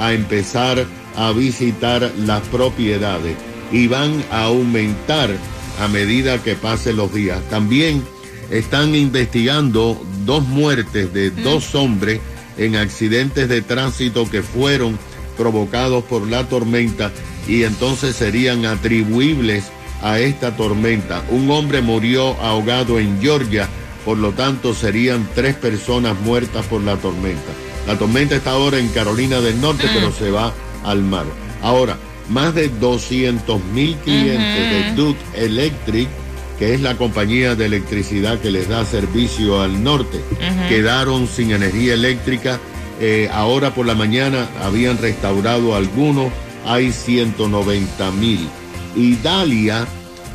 a 0.00 0.12
empezar 0.12 0.84
a 1.16 1.30
visitar 1.32 2.10
las 2.18 2.40
propiedades 2.48 3.36
y 3.70 3.86
van 3.86 4.24
a 4.32 4.44
aumentar 4.44 5.30
a 5.78 5.88
medida 5.88 6.42
que 6.42 6.56
pasen 6.56 6.96
los 6.96 7.14
días. 7.14 7.40
También 7.50 8.02
están 8.50 8.94
investigando 8.94 10.00
dos 10.24 10.42
muertes 10.48 11.12
de 11.12 11.30
dos 11.30 11.74
hombres 11.74 12.20
en 12.56 12.76
accidentes 12.76 13.48
de 13.48 13.62
tránsito 13.62 14.28
que 14.28 14.42
fueron 14.42 14.98
provocados 15.36 16.04
por 16.04 16.26
la 16.28 16.48
tormenta 16.48 17.12
y 17.46 17.62
entonces 17.62 18.16
serían 18.16 18.66
atribuibles 18.66 19.64
a 20.02 20.18
esta 20.18 20.56
tormenta. 20.56 21.22
Un 21.30 21.50
hombre 21.50 21.80
murió 21.80 22.40
ahogado 22.40 22.98
en 22.98 23.20
Georgia, 23.20 23.68
por 24.04 24.18
lo 24.18 24.32
tanto 24.32 24.74
serían 24.74 25.28
tres 25.34 25.54
personas 25.54 26.18
muertas 26.20 26.66
por 26.66 26.82
la 26.82 26.96
tormenta. 26.96 27.52
La 27.90 27.98
tormenta 27.98 28.36
está 28.36 28.52
ahora 28.52 28.78
en 28.78 28.86
Carolina 28.90 29.40
del 29.40 29.60
Norte, 29.60 29.88
pero 29.92 30.12
se 30.12 30.30
va 30.30 30.54
al 30.84 31.02
mar. 31.02 31.24
Ahora, 31.60 31.96
más 32.28 32.54
de 32.54 32.68
200 32.68 33.64
mil 33.74 33.96
clientes 33.96 34.70
de 34.70 34.94
Duke 34.94 35.18
Electric, 35.34 36.08
que 36.56 36.72
es 36.72 36.82
la 36.82 36.96
compañía 36.96 37.56
de 37.56 37.66
electricidad 37.66 38.38
que 38.38 38.52
les 38.52 38.68
da 38.68 38.84
servicio 38.84 39.60
al 39.60 39.82
norte, 39.82 40.20
quedaron 40.68 41.26
sin 41.26 41.50
energía 41.50 41.94
eléctrica. 41.94 42.60
Eh, 43.00 43.28
ahora 43.32 43.74
por 43.74 43.86
la 43.86 43.96
mañana 43.96 44.48
habían 44.62 44.96
restaurado 44.98 45.74
algunos, 45.74 46.30
hay 46.66 46.92
190 46.92 48.12
mil. 48.12 48.48
Y 48.94 49.16
Dalia, 49.16 49.84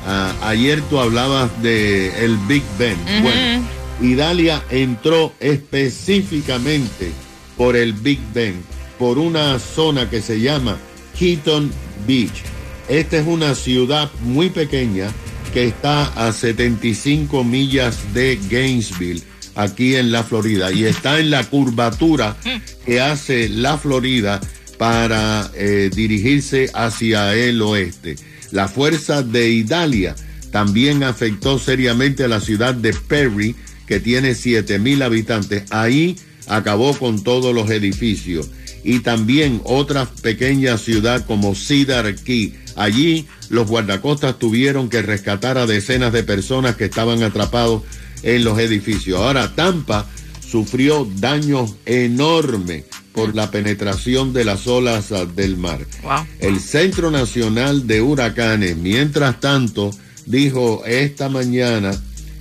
ah, 0.05 0.33
ayer 0.43 0.81
tú 0.89 0.99
hablabas 0.99 1.49
de 1.63 2.25
el 2.25 2.35
Big 2.49 2.63
Ben. 2.77 2.97
Bueno, 3.23 3.65
Idalia 4.01 4.61
entró 4.69 5.31
específicamente 5.39 7.13
por 7.57 7.75
el 7.75 7.93
Big 7.93 8.19
Ben, 8.33 8.55
por 8.97 9.17
una 9.17 9.59
zona 9.59 10.09
que 10.09 10.21
se 10.21 10.39
llama 10.39 10.77
Keaton 11.17 11.71
Beach. 12.07 12.43
Esta 12.87 13.17
es 13.17 13.25
una 13.25 13.55
ciudad 13.55 14.11
muy 14.21 14.49
pequeña 14.49 15.11
que 15.53 15.67
está 15.67 16.05
a 16.15 16.31
75 16.33 17.43
millas 17.43 18.13
de 18.13 18.37
Gainesville, 18.49 19.23
aquí 19.55 19.95
en 19.95 20.11
la 20.11 20.23
Florida, 20.23 20.71
y 20.71 20.83
está 20.83 21.19
en 21.19 21.31
la 21.31 21.43
curvatura 21.45 22.35
que 22.85 22.99
hace 22.99 23.47
la 23.47 23.77
Florida 23.77 24.41
para 24.77 25.49
eh, 25.55 25.89
dirigirse 25.93 26.69
hacia 26.73 27.33
el 27.35 27.61
oeste. 27.61 28.17
La 28.51 28.67
fuerza 28.67 29.23
de 29.23 29.49
Idalia 29.49 30.15
también 30.51 31.03
afectó 31.03 31.57
seriamente 31.57 32.23
a 32.23 32.27
la 32.27 32.39
ciudad 32.39 32.75
de 32.75 32.93
Perry, 32.93 33.55
que 33.87 33.99
tiene 33.99 34.35
7 34.35 34.79
mil 34.79 35.01
habitantes. 35.01 35.63
Ahí 35.71 36.17
acabó 36.47 36.97
con 36.97 37.23
todos 37.23 37.53
los 37.53 37.69
edificios. 37.69 38.49
Y 38.83 38.99
también 38.99 39.61
otra 39.63 40.05
pequeña 40.05 40.77
ciudad 40.77 41.25
como 41.25 41.55
Cedar 41.55 42.13
Key. 42.15 42.55
Allí 42.75 43.25
los 43.49 43.67
guardacostas 43.67 44.37
tuvieron 44.37 44.89
que 44.89 45.01
rescatar 45.01 45.57
a 45.57 45.65
decenas 45.65 46.13
de 46.13 46.23
personas 46.23 46.75
que 46.75 46.85
estaban 46.85 47.23
atrapados 47.23 47.83
en 48.21 48.43
los 48.43 48.59
edificios. 48.59 49.19
Ahora 49.19 49.53
Tampa 49.55 50.07
sufrió 50.47 51.07
daños 51.17 51.75
enormes 51.85 52.85
por 53.13 53.33
la 53.33 53.49
penetración 53.49 54.33
de 54.33 54.45
las 54.45 54.67
olas 54.67 55.11
ah, 55.11 55.25
del 55.25 55.57
mar. 55.57 55.85
Wow. 56.03 56.25
El 56.39 56.59
Centro 56.59 57.11
Nacional 57.11 57.87
de 57.87 58.01
Huracanes, 58.01 58.75
mientras 58.77 59.39
tanto, 59.39 59.91
dijo 60.25 60.83
esta 60.85 61.29
mañana 61.29 61.91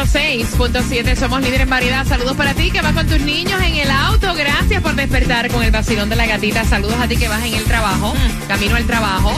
106.7. 0.06 1.16
Somos 1.16 1.42
líderes 1.42 1.62
en 1.62 1.70
variedad. 1.70 2.06
Saludos 2.06 2.36
para 2.36 2.54
ti 2.54 2.72
que 2.72 2.82
vas 2.82 2.94
con 2.94 3.08
tus 3.08 3.20
niños 3.22 3.62
en 3.62 3.76
el 3.76 3.90
auto. 3.90 4.34
Gracias 4.34 4.82
por 4.82 4.96
despertar 4.96 5.50
con 5.50 5.64
el 5.64 5.72
vacilón 5.72 6.10
de 6.10 6.16
la 6.16 6.26
gatita. 6.26 6.64
Saludos 6.66 6.96
a 7.00 7.08
ti 7.08 7.18
que 7.18 7.28
vas 7.28 7.44
en 7.44 7.54
el 7.54 7.64
trabajo, 7.64 8.14
camino 8.48 8.76
al 8.76 8.86
trabajo. 8.86 9.34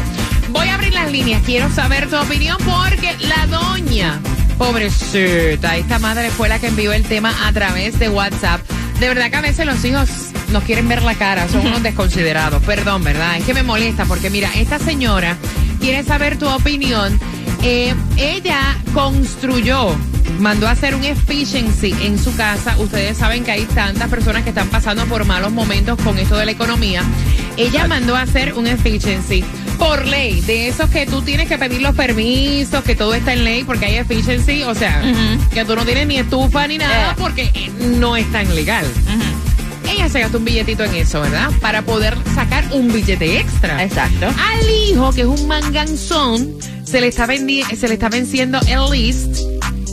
Voy 0.50 0.68
a 0.68 0.76
abrir 0.76 0.94
las 0.94 1.12
líneas. 1.12 1.42
Quiero 1.46 1.70
saber 1.72 2.10
tu 2.10 2.18
opinión 2.18 2.58
porque 2.60 3.16
la 3.20 3.48
doña, 3.48 4.20
pobrecita, 4.58 5.78
esta 5.78 6.00
madre 6.00 6.30
fue 6.32 6.50
la 6.50 6.60
que 6.60 6.68
envió 6.68 6.94
el 6.94 7.04
tema 7.04 7.34
a 7.48 7.52
través 7.54 8.00
de 8.00 8.10
WhatsApp. 8.10 8.62
De 9.00 9.08
verdad 9.08 9.30
que 9.30 9.36
a 9.36 9.42
veces 9.42 9.66
los 9.66 9.84
hijos 9.86 10.10
nos 10.52 10.64
quieren 10.64 10.88
ver 10.88 11.04
la 11.04 11.16
cara, 11.16 11.48
son 11.50 11.68
unos 11.68 11.84
desconsiderados. 11.84 12.64
Perdón, 12.64 13.04
¿verdad? 13.04 13.38
Es 13.38 13.46
que 13.46 13.54
me 13.54 13.64
molesta 13.64 14.06
porque 14.06 14.30
mira, 14.30 14.52
esta 14.56 14.80
señora 14.80 15.38
quiere 15.80 16.04
saber 16.04 16.38
tu 16.38 16.48
opinión. 16.48 17.20
Eh, 17.64 17.94
ella 18.18 18.78
construyó, 18.94 19.96
mandó 20.40 20.68
a 20.68 20.72
hacer 20.72 20.96
un 20.96 21.04
efficiency 21.04 21.94
en 22.02 22.18
su 22.20 22.36
casa. 22.36 22.76
Ustedes 22.80 23.18
saben 23.18 23.44
que 23.44 23.52
hay 23.52 23.64
tantas 23.66 24.10
personas 24.10 24.44
que 24.44 24.50
están 24.50 24.68
pasando 24.70 25.06
por 25.06 25.26
malos 25.26 25.52
momentos 25.52 25.98
con 26.04 26.18
esto 26.18 26.38
de 26.38 26.46
la 26.46 26.52
economía. 26.52 27.04
Ella 27.58 27.88
mandó 27.88 28.16
a 28.16 28.22
hacer 28.22 28.54
un 28.54 28.68
efficiency 28.68 29.44
por 29.80 30.06
ley, 30.06 30.42
de 30.42 30.68
esos 30.68 30.90
que 30.90 31.06
tú 31.06 31.22
tienes 31.22 31.48
que 31.48 31.58
pedir 31.58 31.82
los 31.82 31.96
permisos, 31.96 32.84
que 32.84 32.96
todo 32.96 33.14
está 33.14 33.34
en 33.34 33.44
ley 33.44 33.64
porque 33.64 33.86
hay 33.86 33.96
efficiency, 33.96 34.64
o 34.64 34.74
sea, 34.76 35.02
que 35.54 35.66
tú 35.66 35.76
no 35.76 35.86
tienes 35.86 36.08
ni 36.08 36.18
estufa 36.18 36.68
ni 36.68 36.78
nada 36.78 36.88
Yeah. 36.88 37.16
porque 37.18 37.52
eh, 37.54 37.70
no 38.00 38.16
es 38.16 38.32
tan 38.32 38.54
legal. 38.56 38.86
Ella 39.90 40.10
se 40.10 40.20
gastó 40.20 40.38
un 40.40 40.46
billetito 40.46 40.84
en 40.84 40.96
eso, 40.96 41.22
¿verdad? 41.22 41.50
Para 41.62 41.82
poder 41.84 42.18
sacar 42.36 42.66
un 42.74 42.92
billete 42.92 43.40
extra. 43.40 43.82
Exacto. 43.84 44.28
Al 44.28 44.70
hijo, 44.70 45.14
que 45.14 45.22
es 45.22 45.28
un 45.28 45.48
manganzón, 45.48 46.54
se 46.84 47.00
le 47.02 47.08
está, 47.08 47.26
vendi- 47.26 47.64
se 47.76 47.88
le 47.88 47.94
está 47.94 48.10
venciendo 48.10 48.60
el 48.68 48.92
list. 48.92 49.38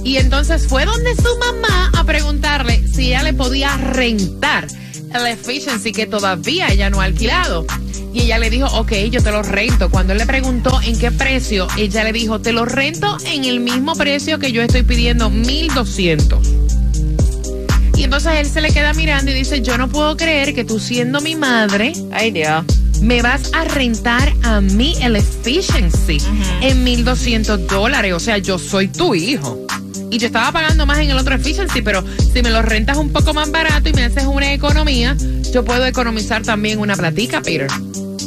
Y 0.05 0.19
entonces 0.19 0.67
fue 0.69 0.85
donde 0.85 1.15
su 1.17 1.39
mamá 1.39 1.91
a 1.97 2.05
preguntarle 2.05 2.87
si 2.87 3.07
ella 3.07 3.23
le 3.23 3.33
podía 3.33 3.77
rentar 3.77 4.67
el 5.15 5.27
efficiency 5.27 5.93
que 5.93 6.07
todavía 6.07 6.69
ella 6.69 6.91
no 6.91 7.01
ha 7.01 7.05
alquilado. 7.05 7.67
Y 8.13 8.21
ella 8.23 8.39
le 8.39 8.51
dijo, 8.51 8.67
ok, 8.67 8.93
yo 9.11 9.23
te 9.23 9.33
lo 9.33 9.43
rento. 9.43 9.91
Cuando 9.91 10.13
él 10.13 10.19
le 10.19 10.27
preguntó 10.27 10.81
en 10.83 10.97
qué 10.99 11.11
precio, 11.11 11.67
ella 11.77 12.05
le 12.05 12.13
dijo, 12.13 12.41
te 12.41 12.53
lo 12.53 12.65
rento 12.65 13.17
en 13.27 13.45
el 13.45 13.61
mismo 13.61 13.95
precio 13.97 14.39
que 14.39 14.53
yo 14.53 14.63
estoy 14.63 14.83
pidiendo, 14.85 15.31
1200. 15.31 16.39
Y 17.97 18.05
entonces 18.05 18.33
él 18.37 18.47
se 18.47 18.61
le 18.61 18.71
queda 18.73 18.93
mirando 18.93 19.31
y 19.31 19.35
dice, 19.35 19.63
yo 19.63 19.79
no 19.79 19.89
puedo 19.89 20.17
creer 20.17 20.55
que 20.55 20.65
tú 20.65 20.79
siendo 20.79 21.21
mi 21.21 21.35
madre, 21.37 21.93
Ay, 22.13 22.31
Dios. 22.31 22.65
me 23.01 23.23
vas 23.23 23.51
a 23.53 23.65
rentar 23.65 24.33
a 24.43 24.61
mí 24.61 24.95
el 25.01 25.17
efficiency 25.17 26.19
en 26.61 26.85
1200 26.85 27.67
dólares. 27.67 28.13
O 28.13 28.21
sea, 28.21 28.39
yo 28.39 28.59
soy 28.59 28.89
tu 28.89 29.15
hijo. 29.15 29.64
Y 30.15 30.19
yo 30.19 30.29
estaba 30.29 30.53
pagando 30.53 30.87
más 30.87 30.99
en 30.99 31.11
el 31.11 31.19
otro 31.19 31.35
efficiency, 31.35 31.83
pero 31.83 32.05
si 32.33 32.41
me 32.41 32.51
lo 32.51 32.63
rentas 32.63 32.99
un 32.99 33.13
poco 33.13 33.35
más 33.35 33.51
barato 33.51 33.89
y 33.89 33.93
me 33.95 34.05
haces 34.05 34.23
una 34.27 34.53
economía, 34.53 35.17
yo 35.53 35.65
puedo 35.65 35.85
economizar 35.87 36.41
también 36.45 36.79
una 36.79 36.95
platica, 36.95 37.43
Peter. 37.43 37.67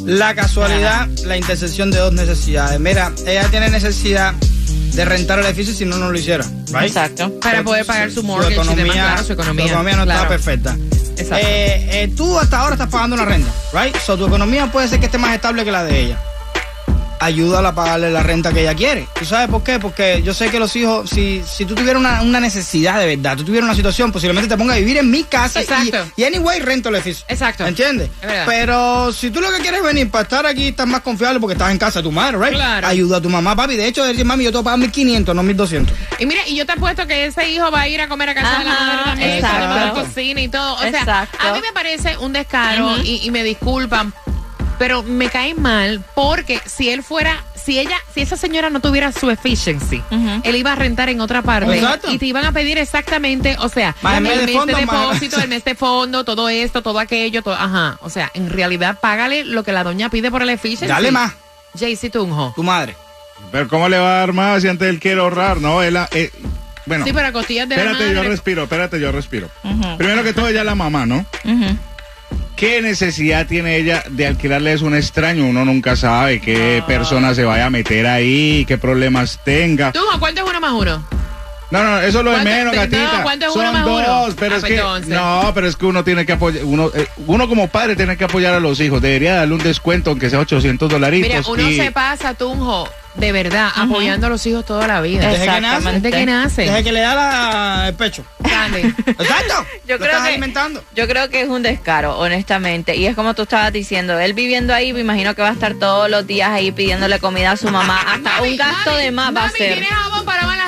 La 0.04 0.36
casualidad, 0.36 1.08
la 1.24 1.38
intersección 1.38 1.90
de 1.90 2.00
dos 2.00 2.12
necesidades. 2.12 2.78
Mira, 2.82 3.14
ella 3.26 3.48
tiene 3.50 3.70
necesidad 3.70 4.34
de 4.34 5.06
rentar 5.06 5.40
el 5.40 5.46
edificio 5.46 5.74
si 5.74 5.86
no, 5.86 5.98
no 5.98 6.12
lo 6.12 6.20
hiciera. 6.20 6.44
right? 6.74 6.88
Exacto. 6.88 7.40
Para 7.40 7.64
poder 7.64 7.86
pagar 7.86 8.12
su 8.12 8.22
mortgage 8.22 8.74
y 8.74 8.76
demás, 8.76 8.94
claro, 8.94 9.24
su 9.24 9.32
economía. 9.32 9.74
no 9.74 9.84
claro. 10.04 10.12
está 10.12 10.28
perfecta. 10.28 10.78
Exacto. 11.16 11.48
Eh, 11.48 12.04
eh, 12.04 12.14
tú 12.18 12.38
hasta 12.38 12.60
ahora 12.60 12.74
estás 12.74 12.90
pagando 12.90 13.16
una 13.16 13.24
renta, 13.24 13.50
right? 13.72 13.96
So 14.06 14.18
tu 14.18 14.28
economía 14.28 14.70
puede 14.70 14.90
ser 14.90 15.00
que 15.00 15.06
esté 15.06 15.18
más 15.18 15.34
estable 15.34 15.64
que 15.64 15.72
la 15.72 15.86
de 15.86 16.02
ella. 16.02 16.20
Ayúdala 17.20 17.70
a 17.70 17.76
pagarle 17.76 18.12
la 18.12 18.24
renta 18.24 18.52
que 18.54 18.62
ella 18.62 18.76
quiere. 18.76 19.08
¿Tú 19.18 19.26
sabes 19.26 19.50
por 19.50 19.64
qué? 19.64 19.80
Porque 19.80 20.22
yo 20.24 20.34
sé 20.34 20.50
que 20.50 20.60
los 20.60 20.76
hijos, 20.76 21.10
si, 21.10 21.44
si 21.46 21.66
tú 21.66 21.76
tuvieras 21.76 22.00
una, 22.00 22.22
una 22.22 22.40
necesidad 22.40 23.00
de 23.00 23.16
verdad, 23.16 23.38
tú 23.38 23.44
tuvieras 23.44 23.66
una 23.66 23.76
situación, 23.76 24.12
posiblemente 24.12 24.50
te 24.50 24.58
ponga 24.58 24.74
a 24.76 24.78
vivir 24.78 24.98
en 24.98 25.10
mi 25.10 25.24
casa 25.24 25.60
y, 25.60 25.64
Exacto. 25.64 26.12
y 26.16 26.24
anyway 26.24 26.60
rento 26.60 26.90
el 26.90 26.96
edificio. 26.96 27.26
Exacto. 27.28 27.66
¿Entiendes? 27.66 28.10
Es 28.22 28.28
verdad. 28.28 28.46
Pero 28.48 29.14
si 29.14 29.32
tú 29.32 29.42
lo 29.42 29.52
que 29.52 29.60
quieres 29.60 29.80
es 29.80 29.86
venir 29.86 30.10
para 30.10 30.24
estar 30.24 30.46
aquí, 30.46 30.68
estás 30.70 30.88
más 30.88 31.02
confiable 31.02 31.40
porque 31.40 31.54
estás 31.54 31.72
en 31.72 31.78
casa 31.78 32.00
de 32.00 32.04
tu 32.04 32.12
madre, 32.12 32.38
¿right? 32.38 32.54
Claro. 32.54 32.88
Ayuda 32.88 33.18
a 33.18 33.22
tu 33.22 33.30
mamá, 33.30 33.56
papi. 33.56 33.76
De 33.76 33.88
hecho, 33.88 34.04
decir, 34.04 34.26
mami, 34.26 34.44
yo 34.44 34.52
te 34.52 34.58
voy 34.58 34.62
a 34.62 34.64
pagar 34.66 34.80
1500, 34.80 35.36
no 35.36 35.44
1200. 35.44 35.96
Y 36.20 36.26
mira, 36.26 36.42
y 36.48 36.56
yo 36.56 36.66
te 36.66 36.74
apuesto 36.74 37.06
que 37.08 37.26
ese 37.26 37.50
hijo 37.50 37.70
va 37.72 37.82
a 37.82 37.88
ir 37.88 38.02
a 38.02 38.08
comer 38.08 38.30
a 38.30 38.36
casa 38.36 38.60
de 38.60 38.66
la 38.66 38.72
madre 38.72 39.04
también, 39.06 39.46
a 39.46 39.86
la 39.86 39.92
cocina 39.94 40.42
y 40.42 40.48
todo. 40.48 40.74
O 40.76 40.80
sea, 40.80 40.90
Exacto. 40.90 41.38
a 41.40 41.54
mí 41.54 41.62
me 41.62 41.72
parece 41.74 42.18
un 42.18 42.34
descaro 42.34 42.98
y, 43.04 43.22
y 43.24 43.32
me 43.32 43.44
disculpan, 43.44 44.14
pero 44.78 45.04
me 45.04 45.30
cae 45.30 45.54
mal 45.56 46.04
porque 46.16 46.60
si 46.66 46.90
él 46.90 47.04
fuera, 47.04 47.44
si 47.56 47.80
ella, 47.80 47.98
si 48.14 48.22
esa 48.22 48.38
señora 48.38 48.70
no 48.70 48.80
tuviera 48.80 49.12
su 49.12 49.30
efficiency, 49.30 50.02
él 50.44 50.56
iba 50.56 50.74
a 50.74 50.76
rentar 50.76 51.10
en 51.10 51.20
otra 51.22 51.42
parte 51.42 51.76
Exacto. 51.78 52.12
y 52.12 52.18
te 52.18 52.26
iban 52.28 52.46
a 52.46 52.52
pedir 52.52 52.78
exactamente, 52.78 53.56
o 53.60 53.70
sea, 53.70 53.96
el 54.04 54.16
el 54.18 54.22
mes 54.24 54.46
de 54.46 54.54
fondo, 54.54 54.78
depósito, 54.78 55.40
el 55.42 55.48
mes 55.50 55.64
de 55.66 55.76
fondo, 55.76 56.24
todo 56.24 56.50
esto, 56.50 56.82
todo 56.82 57.00
aquello, 57.00 57.42
todo, 57.44 57.56
ajá. 57.56 57.98
O 58.02 58.10
sea, 58.10 58.32
en 58.34 58.50
realidad 58.50 58.98
págale 59.00 59.44
lo 59.44 59.64
que 59.64 59.72
la 59.72 59.84
doña 59.84 60.10
pide 60.10 60.32
por 60.32 60.42
el 60.42 60.50
efficiency. 60.50 60.88
Dale 60.88 61.12
más, 61.12 61.34
JC 61.74 62.12
Tunjo. 62.12 62.54
tu 62.56 62.64
madre. 62.64 62.96
Pero 63.52 63.68
¿cómo 63.68 63.88
le 63.88 64.00
va 64.00 64.16
a 64.16 64.20
dar 64.20 64.34
más 64.34 64.62
si 64.64 64.68
antes 64.68 64.88
él 64.90 65.00
quiere 65.00 65.22
ahorrar? 65.22 65.62
No, 65.62 65.84
él... 65.84 65.96
eh, 66.12 66.32
bueno, 66.88 67.06
Sí, 67.06 67.12
pero 67.14 67.28
a 67.28 67.32
costillas 67.32 67.68
de 67.70 67.76
la 67.76 67.82
espérate, 67.84 68.10
yo 68.10 68.16
madre. 68.16 68.30
respiro, 68.30 68.64
espérate, 68.64 69.00
yo 69.00 69.12
respiro. 69.12 69.50
Primero 69.98 70.24
que 70.24 70.34
todo, 70.34 70.48
ella 70.48 70.62
es 70.62 70.66
la 70.66 70.74
mamá, 70.76 71.06
¿no? 71.06 71.26
Ujú. 71.44 71.78
¿Qué 72.58 72.82
necesidad 72.82 73.46
tiene 73.46 73.78
ella 73.78 74.04
de 74.10 74.26
alquilarle 74.26 74.74
a 74.74 74.78
un 74.84 74.96
extraño? 74.96 75.46
Uno 75.46 75.64
nunca 75.64 75.96
sabe 75.96 76.42
qué 76.42 76.80
Ah. 76.82 76.88
persona 76.88 77.36
se 77.36 77.44
vaya 77.44 77.68
a 77.68 77.70
meter 77.70 78.08
ahí, 78.08 78.66
qué 78.68 78.80
problemas 78.80 79.40
tenga. 79.46 79.92
Tunjo, 79.92 80.20
¿cuánto 80.20 80.42
es 80.44 80.50
uno 80.50 80.60
más 80.60 80.72
uno? 80.74 81.17
No, 81.70 81.84
no, 81.84 82.00
eso 82.00 82.20
es 82.20 82.24
lo 82.26 82.32
de 82.32 82.38
¿Cuánto- 82.38 82.50
menos, 82.52 82.74
no, 82.76 82.82
gatita. 82.82 83.24
¿cuánto 83.24 83.46
es 83.48 83.54
Son 83.54 83.62
uno 83.62 83.74
más 83.74 83.86
uno? 83.86 83.98
dos, 84.26 84.36
pero 84.40 84.54
Ah, 84.54 84.58
es 84.58 84.62
pues 84.62 84.72
que 84.74 84.78
entonces. 84.80 85.10
no, 85.10 85.52
pero 85.54 85.68
es 85.68 85.76
que 85.76 85.86
uno 85.86 86.04
tiene 86.04 86.26
que 86.26 86.32
apoyar, 86.34 86.64
uno, 86.64 86.90
eh, 86.96 87.08
uno 87.26 87.48
como 87.50 87.68
padre 87.68 87.96
tiene 87.98 88.16
que 88.16 88.24
apoyar 88.24 88.54
a 88.54 88.60
los 88.62 88.80
hijos. 88.80 89.02
Debería 89.02 89.36
darle 89.36 89.56
un 89.56 89.64
descuento, 89.64 90.12
aunque 90.12 90.30
sea 90.30 90.40
800 90.40 90.90
dolaritos. 90.90 91.28
Mira, 91.30 91.42
uno 91.46 91.70
y- 91.70 91.76
se 91.76 91.92
pasa, 91.92 92.34
Tunjo, 92.36 92.88
de 93.16 93.32
verdad, 93.34 93.70
apoyando 93.76 94.28
a 94.28 94.30
los 94.30 94.46
hijos 94.46 94.64
toda 94.66 94.88
la 94.88 95.02
vida. 95.02 95.28
Desde 95.30 95.46
que 95.46 95.60
nace. 95.62 95.92
Desde 95.92 96.12
que 96.12 96.26
nace. 96.26 96.62
Desde 96.64 96.84
que 96.86 96.92
le 96.94 97.00
da 97.02 97.16
la- 97.16 97.88
el 97.90 97.96
pecho. 97.96 98.24
Dale. 98.40 98.82
Exacto. 99.08 99.66
Yo 99.86 99.96
Lo 99.96 100.00
creo 100.00 100.06
estás 100.12 100.22
que- 100.24 100.28
alimentando. 100.30 100.84
Yo 100.96 101.08
creo 101.08 101.30
que 101.30 101.42
es 101.42 101.50
un 101.50 101.64
descaro, 101.64 102.18
honestamente. 102.18 102.96
Y 102.96 103.08
es 103.08 103.16
como 103.16 103.34
tú 103.34 103.42
estabas 103.44 103.74
diciendo, 103.74 104.18
él 104.20 104.34
viviendo 104.34 104.74
ahí, 104.74 104.94
me 104.94 105.02
imagino 105.02 105.36
que 105.36 105.42
va 105.42 105.50
a 105.50 105.54
estar 105.54 105.74
todos 105.76 106.10
los 106.10 106.26
días 106.28 106.50
ahí 106.52 106.72
pidiéndole 106.72 107.20
comida 107.20 107.52
a 107.52 107.58
su 107.58 107.70
mamá. 107.70 108.00
Hasta 108.08 108.36
Mami, 108.38 108.52
un 108.52 108.58
gasto 108.58 108.92
mami, 108.92 109.04
de 109.04 109.12
más 109.12 109.36
va 109.36 109.46
a 109.46 109.50
ser. 109.50 109.80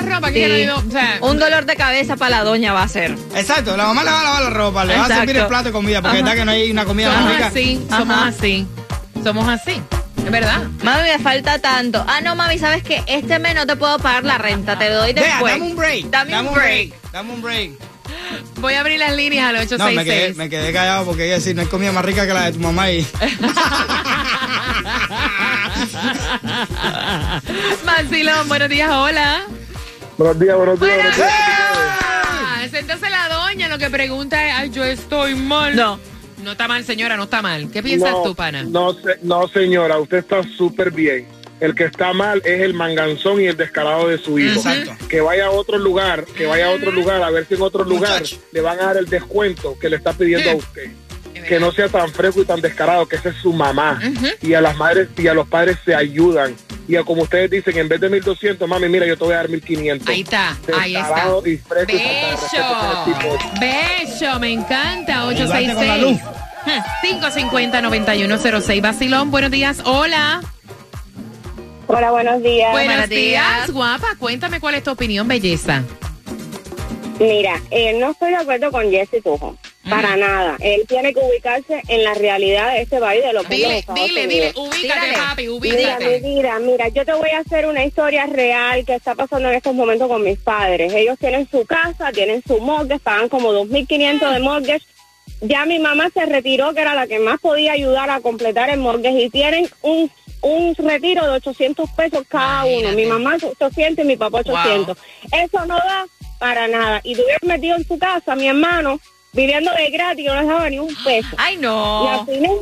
para 0.00 0.02
lavar 0.02 0.04
la 0.04 0.14
ropa? 0.16 0.32
Que 0.32 0.34
Sí. 0.34 0.40
yo 0.42 0.48
no 0.48 0.54
digo, 0.54 0.74
o 0.88 0.90
sea, 0.90 1.18
Un 1.20 1.38
dolor 1.38 1.64
de 1.66 1.76
cabeza 1.76 2.16
para 2.16 2.30
la 2.38 2.44
doña 2.44 2.72
va 2.72 2.82
a 2.82 2.88
ser. 2.88 3.16
Exacto, 3.34 3.76
la 3.76 3.86
mamá 3.86 4.04
le 4.04 4.10
va 4.10 4.20
a 4.20 4.24
lavar 4.24 4.42
la 4.42 4.50
ropa, 4.50 4.84
le 4.84 4.96
va 4.96 5.04
a 5.04 5.08
servir 5.08 5.36
el 5.36 5.46
plato 5.46 5.64
de 5.64 5.72
comida, 5.72 6.00
porque 6.02 6.18
es 6.18 6.22
Ajá. 6.24 6.30
verdad 6.34 6.40
que 6.40 6.44
no 6.46 6.52
hay 6.52 6.70
una 6.70 6.84
comida 6.84 7.08
somos 7.12 7.24
más 7.24 7.34
rica. 7.34 7.46
así, 7.48 7.86
somos 7.90 8.16
Ajá. 8.16 8.26
así. 8.28 8.66
Somos 9.24 9.48
así. 9.48 9.82
Es 10.24 10.30
verdad. 10.30 10.62
Mami, 10.82 11.02
me 11.02 11.18
falta 11.18 11.58
tanto. 11.58 12.04
Ah, 12.06 12.20
no, 12.20 12.34
mami, 12.36 12.58
¿sabes 12.58 12.82
qué? 12.82 13.02
Este 13.06 13.38
mes 13.38 13.54
no 13.54 13.66
te 13.66 13.76
puedo 13.76 13.98
pagar 13.98 14.24
la 14.24 14.36
renta, 14.38 14.78
te 14.78 14.90
doy 14.90 15.12
Vea, 15.14 15.24
después. 15.24 15.54
dame 15.54 15.66
un 15.70 15.76
break. 15.76 16.06
Dame 16.10 16.40
un 16.40 16.54
break. 16.54 16.94
Dame 17.12 17.32
un 17.32 17.42
break. 17.42 17.70
Voy 18.56 18.74
a 18.74 18.80
abrir 18.80 18.98
las 18.98 19.14
líneas 19.16 19.48
al 19.48 19.54
No, 19.54 19.60
me 19.60 19.66
quedé, 20.04 20.32
866. 20.32 20.36
me 20.36 20.50
quedé 20.50 20.72
callado 20.72 21.04
porque 21.06 21.24
ella 21.26 21.34
decir, 21.36 21.54
no 21.56 21.62
hay 21.62 21.68
comida 21.68 21.92
más 21.92 22.04
rica 22.04 22.26
que 22.26 22.34
la 22.34 22.44
de 22.46 22.52
tu 22.52 22.58
mamá 22.60 22.90
y. 22.90 23.06
Marcilón, 27.84 28.48
buenos 28.48 28.68
días, 28.68 28.90
hola. 28.90 29.42
Buenos 30.20 30.38
días, 30.38 30.54
buenos 30.54 30.78
días. 30.78 30.96
Buenos 30.96 31.16
días. 31.16 31.30
Ah, 31.32 32.66
entonces 32.70 33.10
la 33.10 33.28
doña 33.30 33.68
lo 33.70 33.78
que 33.78 33.88
pregunta 33.88 34.46
es, 34.46 34.52
ay, 34.54 34.70
yo 34.70 34.84
estoy 34.84 35.34
mal. 35.34 35.74
No. 35.74 35.98
No 36.44 36.52
está 36.52 36.68
mal, 36.68 36.84
señora, 36.84 37.16
no 37.16 37.22
está 37.22 37.40
mal. 37.40 37.70
¿Qué 37.70 37.82
piensas 37.82 38.10
no, 38.10 38.22
tú, 38.24 38.34
pana? 38.34 38.62
No, 38.64 38.92
se- 38.92 39.16
no, 39.22 39.48
señora, 39.48 39.98
usted 39.98 40.18
está 40.18 40.42
súper 40.42 40.90
bien. 40.90 41.26
El 41.58 41.74
que 41.74 41.84
está 41.84 42.12
mal 42.12 42.42
es 42.44 42.60
el 42.60 42.74
manganzón 42.74 43.40
y 43.40 43.46
el 43.46 43.56
descarado 43.56 44.08
de 44.08 44.18
su 44.18 44.38
hijo. 44.38 44.56
Exacto. 44.56 44.92
Que 45.08 45.22
vaya 45.22 45.46
a 45.46 45.50
otro 45.52 45.78
lugar, 45.78 46.26
que 46.26 46.44
vaya 46.44 46.66
a 46.66 46.70
otro 46.72 46.90
lugar, 46.90 47.22
a 47.22 47.30
ver 47.30 47.46
si 47.46 47.54
en 47.54 47.62
otro 47.62 47.82
lugar 47.84 48.20
Muchacho. 48.20 48.36
le 48.52 48.60
van 48.60 48.78
a 48.78 48.82
dar 48.88 48.98
el 48.98 49.06
descuento 49.06 49.78
que 49.80 49.88
le 49.88 49.96
está 49.96 50.12
pidiendo 50.12 50.50
a 50.50 50.54
usted. 50.56 50.90
Que 51.48 51.60
no 51.60 51.72
sea 51.72 51.88
tan 51.88 52.10
fresco 52.10 52.42
y 52.42 52.44
tan 52.44 52.60
descarado, 52.60 53.06
que 53.06 53.16
esa 53.16 53.30
es 53.30 53.36
su 53.36 53.52
mamá. 53.52 54.00
Y 54.42 54.54
a 54.54 54.60
las 54.60 54.76
madres 54.76 55.08
y 55.16 55.26
a 55.26 55.34
los 55.34 55.48
padres 55.48 55.78
se 55.84 55.94
ayudan. 55.94 56.54
Y 56.88 56.96
a 56.96 57.04
como 57.04 57.22
ustedes 57.22 57.50
dicen, 57.50 57.76
en 57.78 57.88
vez 57.88 58.00
de 58.00 58.08
1200, 58.08 58.68
mami, 58.68 58.88
mira, 58.88 59.06
yo 59.06 59.16
te 59.16 59.24
voy 59.24 59.34
a 59.34 59.36
dar 59.36 59.48
1500. 59.48 60.08
Ahí 60.08 60.22
está, 60.22 60.56
ahí 60.78 60.96
está. 60.96 61.08
Descarado 61.08 61.46
y 61.46 61.56
fresco 61.56 61.92
y 61.92 61.96
el 61.96 63.14
tipo. 63.14 63.38
Bello, 63.60 64.06
bello, 64.06 64.40
me 64.40 64.52
encanta. 64.52 65.28
Ayudarte 65.28 65.74
con 65.74 65.86
la 65.86 65.96
luz. 65.98 66.18
866-550-9106. 67.02 68.82
Basilón, 68.82 69.30
buenos 69.30 69.50
días. 69.50 69.80
Hola. 69.84 70.42
Hola, 71.86 72.10
buenos 72.10 72.42
días. 72.42 72.70
Buenos 72.72 72.94
buenos 72.94 73.08
días, 73.08 73.66
días. 73.66 73.70
guapa. 73.72 74.08
Cuéntame 74.18 74.60
cuál 74.60 74.74
es 74.76 74.84
tu 74.84 74.90
opinión, 74.90 75.26
belleza. 75.26 75.82
Mira, 77.18 77.60
eh, 77.70 77.98
no 77.98 78.12
estoy 78.12 78.30
de 78.30 78.36
acuerdo 78.36 78.70
con 78.70 78.90
Jesse 78.90 79.22
Tujo. 79.22 79.56
Para 79.90 80.16
nada. 80.16 80.56
Él 80.60 80.84
tiene 80.88 81.12
que 81.12 81.20
ubicarse 81.20 81.82
en 81.88 82.04
la 82.04 82.14
realidad 82.14 82.72
de 82.72 82.82
este 82.82 82.98
país, 82.98 83.22
de 83.22 83.32
lo 83.32 83.42
que 83.44 83.54
es 83.56 83.86
los 83.86 83.94
Dile, 83.94 84.06
dile, 84.06 84.26
dile, 84.26 84.52
ubícate, 84.56 84.80
Tírale. 84.80 85.12
papi, 85.14 85.42
Mira, 85.42 85.48
mi 85.48 85.56
ubícate. 85.58 86.20
vida, 86.20 86.58
mira, 86.60 86.88
yo 86.88 87.04
te 87.04 87.12
voy 87.12 87.30
a 87.30 87.38
hacer 87.38 87.66
una 87.66 87.84
historia 87.84 88.26
real 88.26 88.84
que 88.84 88.94
está 88.94 89.14
pasando 89.14 89.48
en 89.48 89.54
estos 89.56 89.74
momentos 89.74 90.08
con 90.08 90.22
mis 90.22 90.38
padres. 90.38 90.92
Ellos 90.92 91.18
tienen 91.18 91.48
su 91.50 91.64
casa, 91.66 92.12
tienen 92.12 92.42
su 92.46 92.58
mortgage, 92.60 93.00
pagan 93.00 93.28
como 93.28 93.52
2.500 93.52 94.32
de 94.32 94.40
mortgage. 94.40 94.86
Ya 95.42 95.64
mi 95.64 95.78
mamá 95.78 96.08
se 96.12 96.26
retiró, 96.26 96.74
que 96.74 96.82
era 96.82 96.94
la 96.94 97.06
que 97.06 97.18
más 97.18 97.40
podía 97.40 97.72
ayudar 97.72 98.10
a 98.10 98.20
completar 98.20 98.68
el 98.70 98.78
mortgage, 98.80 99.22
y 99.22 99.30
tienen 99.30 99.68
un, 99.82 100.10
un 100.42 100.74
retiro 100.76 101.24
de 101.24 101.30
800 101.32 101.88
pesos 101.92 102.24
cada 102.28 102.64
uno. 102.66 102.92
Mi 102.92 103.06
mamá 103.06 103.36
800 103.42 104.04
y 104.04 104.08
mi 104.08 104.16
papá 104.16 104.40
800. 104.40 104.98
Eso 105.32 105.64
no 105.66 105.76
da 105.76 106.04
para 106.38 106.68
nada. 106.68 107.00
Y 107.04 107.14
tuvieron 107.14 107.48
metido 107.48 107.76
en 107.76 107.86
su 107.86 107.98
casa, 107.98 108.34
mi 108.36 108.48
hermano, 108.48 109.00
viviendo 109.32 109.70
de 109.72 109.90
gratis, 109.90 110.24
yo 110.24 110.34
no 110.34 110.40
les 110.40 110.48
daba 110.48 110.70
ni 110.70 110.78
un 110.78 110.94
peso. 111.04 111.28
Ay, 111.38 111.54
Y 111.54 111.56
al 111.56 111.62
no. 111.62 112.26
final, 112.26 112.56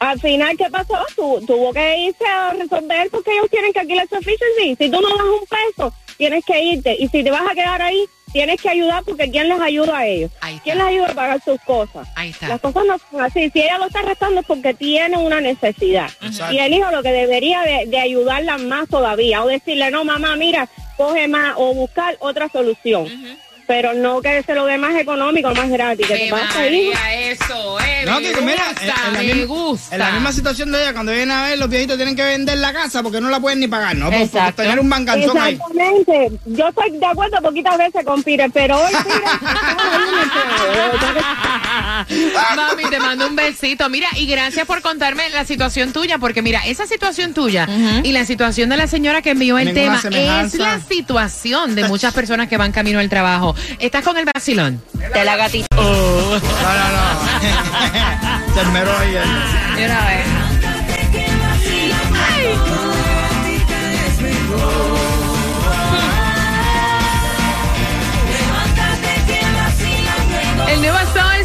al 0.00 0.20
final, 0.20 0.56
¿qué 0.56 0.70
pasó? 0.70 0.98
Tu- 1.16 1.46
tuvo 1.46 1.72
que 1.72 1.98
irse 1.98 2.24
a 2.26 2.50
resolver 2.52 3.08
porque 3.10 3.32
ellos 3.32 3.50
tienen 3.50 3.72
que 3.72 3.80
alquilar 3.80 4.08
su 4.08 4.16
efficiency. 4.16 4.76
Si 4.78 4.90
tú 4.90 5.00
no 5.00 5.08
das 5.08 5.26
un 5.40 5.46
peso, 5.46 5.92
tienes 6.16 6.44
que 6.44 6.62
irte. 6.62 6.96
Y 6.98 7.08
si 7.08 7.22
te 7.24 7.30
vas 7.30 7.42
a 7.50 7.54
quedar 7.54 7.80
ahí, 7.82 8.04
tienes 8.32 8.60
que 8.60 8.68
ayudar 8.68 9.02
porque 9.04 9.30
¿quién 9.30 9.48
les 9.48 9.60
ayuda 9.60 9.98
a 9.98 10.06
ellos? 10.06 10.30
¿Quién 10.64 10.78
les 10.78 10.86
ayuda 10.88 11.06
a 11.08 11.14
pagar 11.14 11.42
sus 11.44 11.60
cosas? 11.62 12.08
Ahí 12.16 12.30
está. 12.30 12.48
Las 12.48 12.60
cosas 12.60 12.84
no 12.84 12.96
son 13.10 13.20
así. 13.22 13.48
Si 13.50 13.60
ella 13.62 13.78
lo 13.78 13.86
está 13.86 14.02
restando 14.02 14.40
es 14.40 14.46
porque 14.46 14.74
tiene 14.74 15.16
una 15.16 15.40
necesidad. 15.40 16.10
Exacto. 16.20 16.52
Y 16.54 16.58
el 16.58 16.74
hijo 16.74 16.90
lo 16.90 17.02
que 17.02 17.12
debería 17.12 17.62
de, 17.62 17.86
de 17.86 17.98
ayudarla 17.98 18.58
más 18.58 18.88
todavía. 18.88 19.42
O 19.42 19.46
decirle, 19.46 19.90
no, 19.90 20.04
mamá, 20.04 20.34
mira, 20.36 20.68
coge 20.96 21.28
más. 21.28 21.54
O 21.56 21.72
buscar 21.74 22.16
otra 22.20 22.48
solución. 22.48 23.06
Pero 23.66 23.94
no 23.94 24.20
que 24.20 24.42
se 24.42 24.54
lo 24.54 24.66
dé 24.66 24.76
más 24.78 24.94
económico, 24.96 25.54
más 25.54 25.70
gratis. 25.70 26.06
Que 26.06 26.16
te 26.16 26.28
pasa, 26.30 26.66
hijo. 26.66 26.92
Eso, 27.14 27.80
eh, 27.80 28.02
No, 28.04 28.20
me 28.20 28.32
que 28.32 28.40
mira, 28.42 28.64
gusta, 28.68 28.82
en, 28.82 28.88
en 28.88 29.12
la 29.14 29.18
me 29.22 29.34
misma, 29.34 29.54
gusta. 29.54 29.94
en 29.94 29.98
la 30.00 30.10
misma 30.12 30.32
situación 30.32 30.72
de 30.72 30.82
ella, 30.82 30.92
cuando 30.92 31.12
viene 31.12 31.32
a 31.32 31.42
ver, 31.44 31.58
los 31.58 31.68
viejitos 31.70 31.96
tienen 31.96 32.14
que 32.14 32.24
vender 32.24 32.58
la 32.58 32.72
casa 32.72 33.02
porque 33.02 33.20
no 33.20 33.30
la 33.30 33.40
pueden 33.40 33.60
ni 33.60 33.68
pagar, 33.68 33.96
¿no? 33.96 34.06
Por- 34.06 34.14
Por, 34.14 34.22
Exacto. 34.26 34.62
tener 34.62 34.78
un 34.80 34.88
bancanzón 34.90 35.38
ahí. 35.38 35.54
Exactamente. 35.54 36.30
Yo 36.46 36.68
estoy 36.68 36.90
de 36.98 37.06
acuerdo 37.06 37.38
poquitas 37.42 37.78
veces 37.78 38.04
con 38.04 38.22
Peter, 38.22 38.50
pero 38.52 38.78
hoy 38.80 38.92
que- 38.92 38.94
Mami, 42.56 42.84
te 42.90 42.98
mando 42.98 43.26
un 43.28 43.36
besito. 43.36 43.88
Mira, 43.88 44.08
y 44.16 44.26
gracias 44.26 44.66
por 44.66 44.82
contarme 44.82 45.28
la 45.30 45.44
situación 45.44 45.92
tuya, 45.92 46.18
porque 46.18 46.42
mira, 46.42 46.60
esa 46.66 46.86
situación 46.86 47.34
tuya 47.34 47.68
y 48.02 48.12
la 48.12 48.24
situación 48.26 48.68
de 48.68 48.76
la 48.76 48.86
señora 48.86 49.22
que 49.22 49.30
envió 49.30 49.58
el 49.58 49.72
tema 49.74 50.00
es 50.10 50.54
la 50.54 50.80
situación 50.80 51.74
de 51.74 51.84
muchas 51.88 52.12
personas 52.14 52.48
que 52.48 52.56
van 52.56 52.72
camino 52.72 52.98
al 52.98 53.08
trabajo. 53.08 53.53
¿Estás 53.78 54.04
con 54.04 54.16
el 54.16 54.24
vacilón? 54.32 54.82
De 54.92 55.24
la 55.24 55.36
gatita. 55.36 55.66
No, 55.76 55.82
no, 55.82 55.92
no. 58.54 58.60
Esmeró 58.60 58.98
ahí. 58.98 59.16
él. 59.16 59.76
De 59.76 59.84
una 59.86 60.04
vez. 60.06 60.53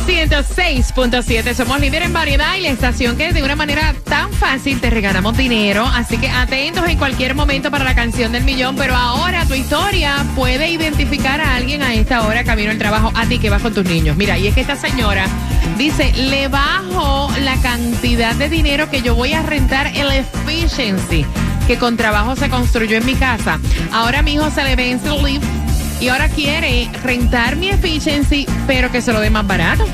106.7. 0.10 1.54
Somos 1.54 1.80
líderes 1.80 2.08
en 2.08 2.14
variedad 2.14 2.56
y 2.56 2.62
la 2.62 2.70
estación 2.70 3.16
que 3.16 3.32
de 3.32 3.44
una 3.44 3.56
manera 3.56 3.94
tan 4.06 4.34
fácil 4.34 4.82
te 4.82 4.90
regalamos 4.90 5.38
dinero. 5.38 5.86
Así 5.86 6.18
que 6.18 6.28
atentos 6.28 6.90
en 6.90 6.98
cualquier 6.98 7.36
momento 7.36 7.70
para 7.70 7.84
la 7.86 7.94
canción 7.94 8.32
del 8.32 8.44
millón. 8.44 8.76
Pero 8.76 8.96
ahora 8.96 9.46
tu 9.46 9.54
historia 9.54 10.26
puede 10.36 10.72
identificar 10.72 11.40
a 11.40 11.56
alguien 11.56 11.84
a 11.84 11.94
esta 11.94 12.26
hora 12.26 12.44
camino 12.44 12.72
al 12.72 12.80
trabajo. 12.80 13.12
A 13.14 13.28
ti 13.28 13.38
que 13.38 13.52
vas 13.52 13.62
con 13.62 13.72
tus 13.76 13.86
niños. 13.86 14.18
Mira, 14.18 14.36
y 14.40 14.48
es 14.48 14.56
que 14.56 14.62
esta 14.62 14.76
señora 14.76 15.28
dice: 15.78 16.12
le 16.14 16.48
bajo 16.48 17.32
la 17.42 17.56
cantidad 17.58 18.34
de 18.34 18.50
dinero 18.50 18.90
que 18.90 19.04
yo 19.04 19.14
voy 19.14 19.34
a 19.34 19.44
rentar 19.44 19.96
el 19.96 20.10
efficiency 20.12 21.24
que 21.68 21.78
con 21.78 21.98
trabajo 21.98 22.36
se 22.36 22.50
construyó 22.50 22.98
en 22.98 23.06
mi 23.06 23.14
casa. 23.14 23.60
Ahora 23.94 24.24
mi 24.24 24.34
hijo 24.34 24.50
se 24.50 24.64
le 24.64 24.76
vence 24.76 25.08
el 25.08 25.24
lift 25.24 25.69
y 26.00 26.08
ahora 26.08 26.30
quiere 26.30 26.90
rentar 27.04 27.56
mi 27.56 27.70
efficiency, 27.70 28.46
pero 28.68 28.92
que 28.92 29.02
se 29.02 29.14
lo 29.14 29.20
dé 29.20 29.30
más 29.30 29.46
barato. 29.46 29.86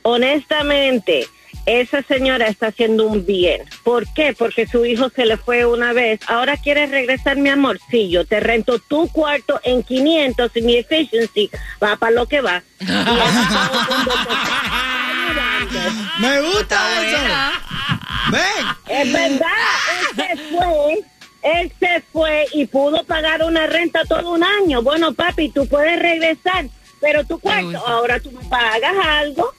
Honestamente, 0.03 1.27
esa 1.65 2.03
señora 2.03 2.47
está 2.47 2.67
haciendo 2.67 3.07
un 3.07 3.25
bien. 3.25 3.63
¿Por 3.83 4.05
qué? 4.13 4.35
Porque 4.37 4.67
su 4.67 4.85
hijo 4.85 5.09
se 5.09 5.25
le 5.25 5.37
fue 5.37 5.65
una 5.65 5.93
vez. 5.93 6.19
Ahora 6.27 6.57
quiere 6.57 6.85
regresar, 6.85 7.37
mi 7.37 7.49
amor. 7.49 7.79
Sí, 7.89 8.07
yo 8.09 8.23
te 8.25 8.39
rento 8.39 8.77
tu 8.79 9.07
cuarto 9.09 9.59
en 9.63 9.81
500 9.81 10.51
y 10.55 10.61
mi 10.61 10.75
efficiency 10.75 11.49
va 11.83 11.95
para 11.95 12.11
lo 12.11 12.27
que 12.27 12.41
va. 12.41 12.61
Y. 12.79 12.85
Me 16.19 16.41
gusta 16.41 17.05
eso. 17.05 17.17
Ven. 18.31 18.41
Es 18.87 19.13
verdad, 19.13 19.47
él 19.99 20.07
se 20.15 20.37
fue, 20.49 21.03
él 21.43 21.71
se 21.79 22.01
fue 22.11 22.47
y 22.53 22.65
pudo 22.65 23.03
pagar 23.03 23.43
una 23.43 23.67
renta 23.67 24.01
todo 24.07 24.31
un 24.31 24.43
año. 24.43 24.81
Bueno, 24.81 25.13
papi, 25.13 25.49
tú 25.49 25.67
puedes 25.67 25.99
regresar, 25.99 26.65
pero 27.05 27.23
tu 27.23 27.39
cuarto, 27.39 27.77
ahora 27.85 28.19
tú 28.19 28.31
me 28.31 28.43
pagas 28.45 28.95
algo. 29.05 29.53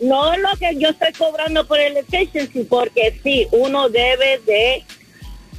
No 0.00 0.36
lo 0.36 0.48
que 0.58 0.76
yo 0.76 0.88
estoy 0.88 1.12
cobrando 1.12 1.64
por 1.64 1.78
el 1.78 1.96
efficiency, 1.96 2.64
porque 2.64 3.20
sí, 3.22 3.46
uno 3.52 3.88
debe 3.88 4.40
de 4.44 4.84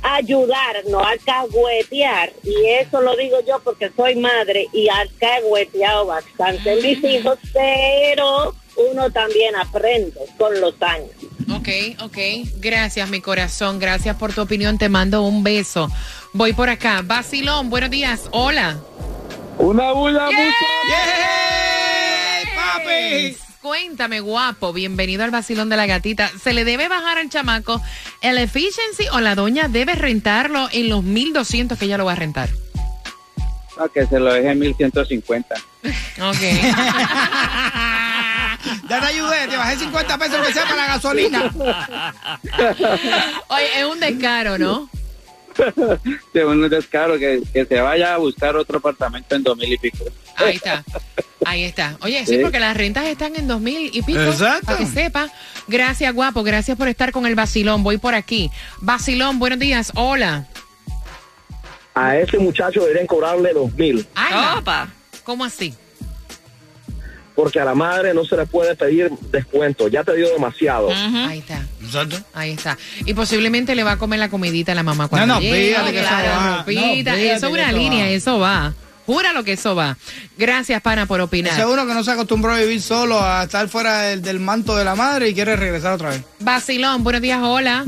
ayudar, 0.02 0.84
no 0.90 1.00
alcahuetear. 1.00 2.34
Y 2.44 2.66
eso 2.66 3.00
lo 3.00 3.16
digo 3.16 3.38
yo 3.48 3.62
porque 3.64 3.90
soy 3.96 4.18
madre 4.18 4.68
y 4.74 4.90
alcahueteado 4.90 6.08
bastante 6.08 6.76
mis 6.76 7.02
hijos, 7.06 7.40
pero 7.54 8.54
uno 8.92 9.10
también 9.12 9.56
aprende 9.56 10.20
con 10.38 10.60
los 10.60 10.74
años. 10.82 11.12
Ok, 11.56 11.70
ok. 12.02 12.18
Gracias, 12.58 13.10
mi 13.10 13.22
corazón. 13.22 13.80
Gracias 13.80 14.18
por 14.18 14.34
tu 14.34 14.42
opinión. 14.42 14.78
Te 14.78 14.90
mando 14.90 15.24
un 15.24 15.42
beso. 15.42 15.90
Voy 16.34 16.52
por 16.52 16.68
acá. 16.70 17.02
Basilón, 17.02 17.70
buenos 17.70 17.92
días. 17.92 18.28
Hola. 18.32 18.78
Una 19.60 19.92
bulla 19.92 20.26
papi! 22.56 23.38
Cuéntame, 23.62 24.22
guapo. 24.22 24.72
Bienvenido 24.72 25.26
al 25.26 25.32
vacilón 25.32 25.68
de 25.68 25.76
la 25.76 25.86
gatita. 25.86 26.32
¿Se 26.42 26.54
le 26.54 26.64
debe 26.64 26.88
bajar 26.88 27.18
al 27.18 27.30
chamaco 27.30 27.82
el 28.22 28.38
efficiency 28.38 29.08
o 29.12 29.20
la 29.20 29.36
doña 29.36 29.68
debe 29.68 29.96
rentarlo 29.96 30.70
en 30.72 30.88
los 30.88 31.04
1200 31.04 31.78
que 31.78 31.86
ella 31.86 31.98
lo 31.98 32.06
va 32.06 32.14
a 32.14 32.16
rentar? 32.16 32.50
No, 33.78 33.90
que 33.90 34.08
se 34.08 34.18
lo 34.18 34.34
deje 34.34 34.50
en 34.50 34.60
1150. 34.60 35.56
Ok. 36.22 36.38
Ya 38.90 39.00
te 39.00 39.06
ayudé, 39.06 39.48
te 39.48 39.56
bajé 39.56 39.78
50 39.78 40.18
pesos 40.18 40.46
que 40.46 40.54
sea 40.54 40.64
para 40.64 40.76
la 40.76 40.88
gasolina. 40.88 41.44
Oye, 43.48 43.80
es 43.80 43.86
un 43.86 44.00
descaro, 44.00 44.58
¿no? 44.58 44.90
De 46.34 46.46
un 46.46 46.70
descaro 46.70 47.18
que, 47.18 47.42
que 47.54 47.66
se 47.66 47.80
vaya 47.82 48.14
a 48.14 48.18
buscar 48.18 48.56
otro 48.56 48.78
apartamento 48.80 49.36
en 49.36 49.44
2000 49.44 49.74
y 49.74 49.78
pico. 49.78 50.06
Ahí 50.36 50.56
está. 50.56 50.84
Ahí 51.46 51.64
está. 51.64 51.98
Oye, 52.02 52.26
sí, 52.26 52.36
Sí. 52.36 52.40
porque 52.42 52.60
las 52.60 52.76
rentas 52.76 53.06
están 53.06 53.36
en 53.36 53.48
dos 53.48 53.60
mil 53.62 53.90
y 53.94 54.02
pico. 54.02 54.20
Exacto. 54.22 54.66
Para 54.68 54.78
que 54.80 54.86
sepa. 54.86 55.30
Gracias, 55.68 56.14
guapo. 56.14 56.44
Gracias 56.44 56.78
por 56.78 56.88
estar 56.88 57.12
con 57.12 57.26
el 57.26 57.36
vacilón. 57.36 57.82
Voy 57.84 57.98
por 57.98 58.14
aquí. 58.14 58.52
Vacilón, 58.82 59.40
buenos 59.40 59.60
días. 59.60 59.92
Hola. 59.96 60.48
A 61.96 62.18
ese 62.18 62.38
muchacho 62.38 62.82
deberían 62.82 63.08
cobrarle 63.08 63.52
dos 63.54 63.74
mil, 63.74 64.06
Ay, 64.16 64.64
¿Cómo 65.24 65.44
así? 65.46 65.74
porque 67.36 67.60
a 67.60 67.64
la 67.66 67.74
madre 67.74 68.14
no 68.14 68.26
se 68.26 68.36
le 68.36 68.46
puede 68.46 68.76
pedir 68.76 69.10
descuento, 69.32 69.88
ya 69.88 70.04
te 70.04 70.14
dio 70.16 70.30
demasiado. 70.34 70.90
Ahí 70.92 71.40
está. 71.40 71.66
Ahí 72.34 72.52
está. 72.52 72.78
Y 73.06 73.14
posiblemente 73.14 73.76
le 73.76 73.84
va 73.84 73.94
a 73.94 73.98
comer 73.98 74.20
la 74.20 74.30
comidita 74.30 74.72
a 74.74 74.76
la 74.76 74.84
mamá 74.84 75.08
cuando 75.08 75.28
No, 75.28 75.34
no, 75.36 75.40
llegue, 75.42 75.76
que 75.92 76.00
eso 76.02 76.12
la 76.12 76.22
va. 76.38 76.58
ropita. 76.58 76.82
No, 76.82 76.88
fíjate 76.94 77.32
eso 77.34 77.48
es 77.48 77.54
una 77.54 77.72
línea, 77.72 78.04
va. 78.06 78.10
eso 78.10 78.40
va. 78.40 78.74
Júralo 79.06 79.44
que 79.44 79.54
eso 79.54 79.74
va. 79.76 79.98
Gracias, 80.38 80.82
pana, 80.84 81.08
por 81.08 81.20
opinar. 81.20 81.66
Uno 81.66 81.88
que 81.88 81.94
no 81.96 82.04
se 82.04 82.12
acostumbró 82.12 82.54
a 82.54 82.60
vivir 82.60 82.80
solo, 82.82 83.20
a 83.24 83.44
estar 83.44 83.68
fuera 83.68 84.02
del, 84.02 84.22
del 84.22 84.40
manto 84.40 84.76
de 84.76 84.86
la 84.86 84.94
madre 84.96 85.30
y 85.30 85.34
quiere 85.34 85.56
regresar 85.56 85.94
otra 85.94 86.10
vez. 86.10 86.22
Vacilón, 86.40 87.04
buenos 87.04 87.22
días, 87.22 87.40
hola. 87.42 87.86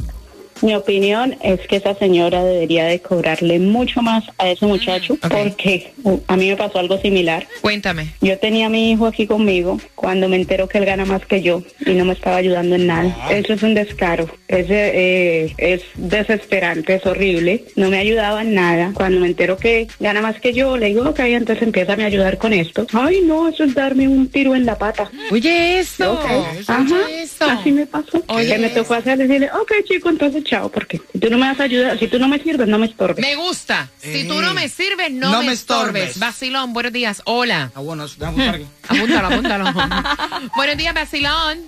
Mi 0.62 0.76
opinión 0.76 1.36
es 1.44 1.60
que 1.68 1.78
esa 1.78 1.96
señora 1.96 2.44
debería 2.44 2.86
de 2.86 3.00
cobrarle 3.00 3.60
mucho 3.60 4.02
más 4.02 4.24
a 4.38 4.50
ese 4.50 4.66
muchacho 4.66 5.18
porque 5.22 5.92
uh, 6.04 6.20
a 6.28 6.38
mí 6.38 6.50
me 6.50 6.56
pasó 6.56 6.80
algo 6.80 7.00
similar. 7.00 7.48
Cuéntame. 7.62 8.14
Yo 8.22 8.38
tenía 8.38 8.68
a 8.68 8.70
mi 8.70 8.92
hijo 8.92 9.08
aquí 9.08 9.26
conmigo 9.28 9.80
cuando 9.96 10.30
me 10.30 10.36
entero 10.36 10.68
que 10.68 10.78
él 10.78 10.86
gana 10.86 11.06
más 11.06 11.26
que 11.26 11.42
yo 11.42 11.64
y 11.86 11.92
no 11.92 12.06
me 12.06 12.14
estaba 12.14 12.38
ayudando 12.38 12.76
en 12.76 12.88
nada. 12.88 13.16
Eso 13.32 13.54
es 13.54 13.64
un 13.64 13.74
descaro. 13.74 14.30
Ese 14.48 14.92
eh, 14.94 15.54
es 15.58 15.82
desesperante, 15.96 16.96
es 16.96 17.06
horrible. 17.06 17.66
No 17.76 17.90
me 17.90 17.98
ayudaba 17.98 18.42
en 18.42 18.54
nada. 18.54 18.92
Cuando 18.94 19.20
me 19.20 19.28
entero 19.28 19.58
que 19.58 19.88
gana 20.00 20.22
más 20.22 20.40
que 20.40 20.54
yo, 20.54 20.78
le 20.78 20.88
digo, 20.88 21.10
ok, 21.10 21.20
entonces 21.20 21.64
empieza 21.64 21.94
a 21.94 22.06
ayudar 22.06 22.38
con 22.38 22.54
esto. 22.54 22.86
Ay, 22.94 23.22
no, 23.26 23.48
eso 23.48 23.64
es 23.64 23.74
darme 23.74 24.08
un 24.08 24.28
tiro 24.30 24.56
en 24.56 24.66
la 24.66 24.78
pata. 24.78 25.10
Oye, 25.32 25.80
eso. 25.80 26.14
Ok, 26.14 26.26
Eso, 26.60 26.72
Ajá, 26.72 26.96
eso. 27.10 27.46
así 27.46 27.72
me 27.72 27.86
pasó. 27.86 28.24
Oye, 28.28 28.48
que 28.48 28.58
me 28.58 28.70
tocó 28.70 28.94
hacer 28.94 29.18
decirle, 29.18 29.50
ok, 29.52 29.72
chico, 29.86 30.10
entonces 30.10 30.44
chao, 30.52 30.70
porque 30.70 31.02
si 31.14 31.20
tú 31.20 31.30
no 31.30 31.38
me 31.38 31.48
vas 31.48 31.60
a 31.62 31.64
ayudar, 31.64 31.98
si 31.98 32.08
tú 32.08 32.20
no 32.20 32.28
me 32.28 32.38
sirves, 32.38 32.68
no 32.68 32.78
me 32.78 32.86
estorbes. 32.88 33.26
Me 33.26 33.36
gusta. 33.36 33.90
Si 34.00 34.28
tú 34.28 34.42
no 34.42 34.54
me 34.54 34.68
sirves, 34.68 35.10
no, 35.12 35.32
No 35.32 35.40
me, 35.40 35.48
me 35.48 35.54
estorbes. 35.54 36.10
estorbes. 36.10 36.20
Vacilón, 36.20 36.74
buenos 36.74 36.92
días. 36.92 37.22
Hola. 37.26 37.72
Ah, 37.74 37.80
bueno, 37.80 38.06
déjame 38.06 38.50
apuntar 38.50 38.56
aquí. 38.56 38.66
Apúntalo, 38.90 39.28
apúntalo. 39.28 40.50
buenos 40.58 40.78
días, 40.78 40.94
Vacilón. 40.94 41.60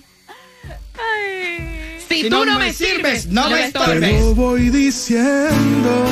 Si, 2.09 2.29
tú 2.29 2.45
no, 2.45 2.59
me 2.59 2.73
sirves, 2.73 3.25
no 3.27 3.49
me 3.49 3.55
Te 3.57 3.63
estorbes. 3.67 4.21
lo 4.21 4.35
voy 4.35 4.69
diciendo. 4.69 6.05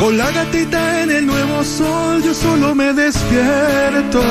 Con 0.00 0.18
la 0.18 0.30
gatita 0.30 1.02
en 1.02 1.10
el 1.10 1.26
nuevo 1.26 1.64
sol, 1.64 2.22
yo 2.22 2.34
solo 2.34 2.74
me 2.74 2.92
despierto. 2.92 4.22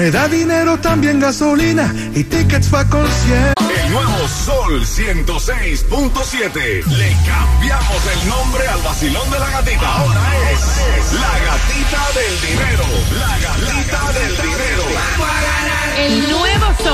Me 0.00 0.10
da 0.10 0.26
dinero 0.28 0.78
también 0.78 1.20
gasolina 1.20 1.94
y 2.14 2.24
tickets 2.24 2.68
pa' 2.68 2.88
concierto. 2.88 3.62
El 3.68 3.90
nuevo 3.92 4.26
Sol 4.28 4.80
106.7. 4.80 6.86
Le 6.86 7.14
cambiamos 7.26 8.06
el 8.14 8.28
nombre 8.30 8.66
al 8.66 8.80
vacilón 8.80 9.30
de 9.30 9.38
la 9.38 9.50
gatita. 9.50 9.98
Ahora 9.98 10.22
es 10.52 11.12
la 11.12 11.38
gatita 11.48 12.00
del 12.18 12.40
dinero. 12.48 12.84
La 13.18 13.38
gatita 13.40 14.12
del 14.18 14.34
dinero. 14.38 14.84
El 15.98 16.30
nuevo 16.30 16.49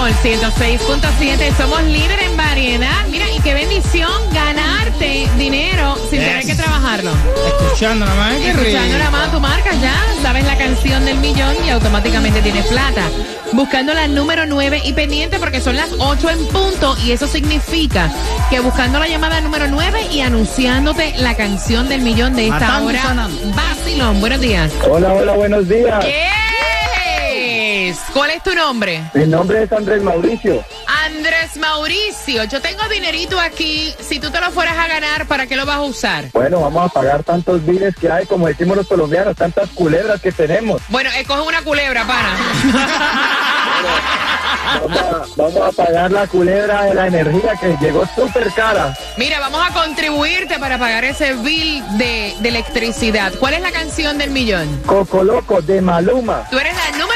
Sol 0.06 0.14
106.7. 0.22 1.56
Somos 1.56 1.82
líderes 1.82 2.30
en 2.30 2.36
variedad. 2.36 3.06
Mira, 3.10 3.26
y 3.36 3.40
qué 3.40 3.54
bendición 3.54 4.08
ganarte 4.32 5.28
dinero 5.36 5.96
sin 6.08 6.20
tener 6.20 6.46
que 6.46 6.54
trabajar. 6.54 7.00
trabajarlo? 7.00 7.12
Escuchando 7.48 8.06
nada 8.06 8.16
más. 8.16 8.36
qué 8.36 8.50
Escuchando 8.50 8.98
nada 8.98 9.10
más 9.10 9.32
tu 9.32 9.40
marca 9.40 9.72
ya, 9.82 9.96
sabes 10.22 10.44
la 10.44 10.56
canción 10.56 11.04
del 11.04 11.18
millón 11.18 11.56
y 11.66 11.70
automáticamente 11.70 12.40
tienes 12.40 12.66
plata. 12.66 13.02
Buscando 13.52 13.94
la 13.94 14.06
número 14.06 14.46
9 14.46 14.82
y 14.84 14.92
pendiente 14.92 15.40
porque 15.40 15.60
son 15.60 15.74
las 15.74 15.90
8 15.98 16.30
en 16.30 16.46
punto 16.48 16.96
y 17.04 17.10
eso 17.10 17.26
significa 17.26 18.12
que 18.48 18.60
buscando 18.60 19.00
la 19.00 19.08
llamada 19.08 19.40
número 19.40 19.66
9 19.66 20.06
y 20.12 20.20
anunciándote 20.20 21.14
la 21.18 21.34
canción 21.34 21.88
del 21.88 22.02
millón 22.02 22.36
de 22.36 22.44
esta 22.44 22.60
Matando 22.60 22.90
hora. 22.90 23.28
Basilón, 23.56 24.20
buenos 24.20 24.40
días. 24.40 24.72
Hola, 24.88 25.12
hola, 25.12 25.32
buenos 25.32 25.68
días. 25.68 26.04
¿Cuál 28.12 28.31
es 28.31 28.42
tu 28.42 28.55
nombre? 28.55 29.03
Mi 29.14 29.27
nombre 29.27 29.62
es 29.62 29.72
Andrés 29.72 30.03
Mauricio. 30.03 30.64
Andrés 31.05 31.57
Mauricio, 31.57 32.44
yo 32.44 32.61
tengo 32.61 32.83
dinerito 32.88 33.38
aquí. 33.38 33.94
Si 34.01 34.18
tú 34.18 34.31
te 34.31 34.40
lo 34.40 34.51
fueras 34.51 34.77
a 34.77 34.88
ganar, 34.88 35.27
¿para 35.27 35.46
qué 35.46 35.57
lo 35.57 35.66
vas 35.66 35.77
a 35.77 35.83
usar? 35.83 36.25
Bueno, 36.33 36.61
vamos 36.61 36.87
a 36.87 36.88
pagar 36.92 37.22
tantos 37.22 37.64
biles 37.64 37.94
que 37.96 38.11
hay, 38.11 38.27
como 38.27 38.49
decimos 38.49 38.77
los 38.77 38.87
colombianos, 38.87 39.37
tantas 39.37 39.70
culebras 39.70 40.20
que 40.20 40.33
tenemos. 40.33 40.83
Bueno, 40.88 41.11
escoge 41.11 41.42
una 41.42 41.62
culebra, 41.62 42.07
pana. 42.07 42.37
Vamos 44.83 44.99
a, 44.99 45.25
vamos 45.37 45.62
a 45.62 45.72
pagar 45.85 46.11
la 46.11 46.27
culebra 46.27 46.83
de 46.85 46.94
la 46.94 47.07
energía 47.07 47.55
que 47.61 47.77
llegó 47.81 48.05
súper 48.14 48.51
cara. 48.53 48.96
Mira, 49.16 49.38
vamos 49.38 49.61
a 49.64 49.72
contribuirte 49.72 50.59
para 50.59 50.79
pagar 50.79 51.05
ese 51.05 51.35
bill 51.35 51.85
de, 51.99 52.35
de 52.40 52.49
electricidad. 52.49 53.33
¿Cuál 53.38 53.55
es 53.55 53.61
la 53.61 53.70
canción 53.70 54.18
del 54.18 54.31
millón? 54.31 54.83
Coco 54.87 55.22
Loco 55.22 55.62
de 55.62 55.81
Maluma. 55.81 56.49
Tú 56.51 56.59
eres 56.59 56.75
la 56.75 56.99
número 56.99 57.15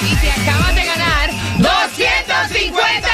y 0.00 0.16
te 0.16 0.30
acabas 0.30 0.74
de 0.74 0.84
ganar 0.84 1.30
250 1.58 3.08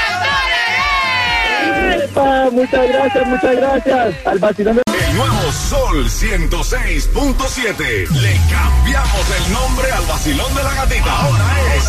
dólares. 1.84 2.04
Epa, 2.04 2.50
muchas 2.50 2.88
gracias, 2.88 3.26
muchas 3.26 3.56
gracias. 3.56 4.14
Al 4.26 4.38
vacilón 4.38 4.76
de... 4.76 4.82
El 4.86 5.16
nuevo 5.16 5.52
Sol 5.52 5.79
106.7. 5.90 8.08
Le 8.10 8.40
cambiamos 8.48 9.26
el 9.36 9.52
nombre 9.52 9.90
al 9.90 10.06
vacilón 10.06 10.54
de 10.54 10.62
la 10.62 10.72
gatita. 10.74 11.20
Ahora 11.20 11.50
es 11.76 11.84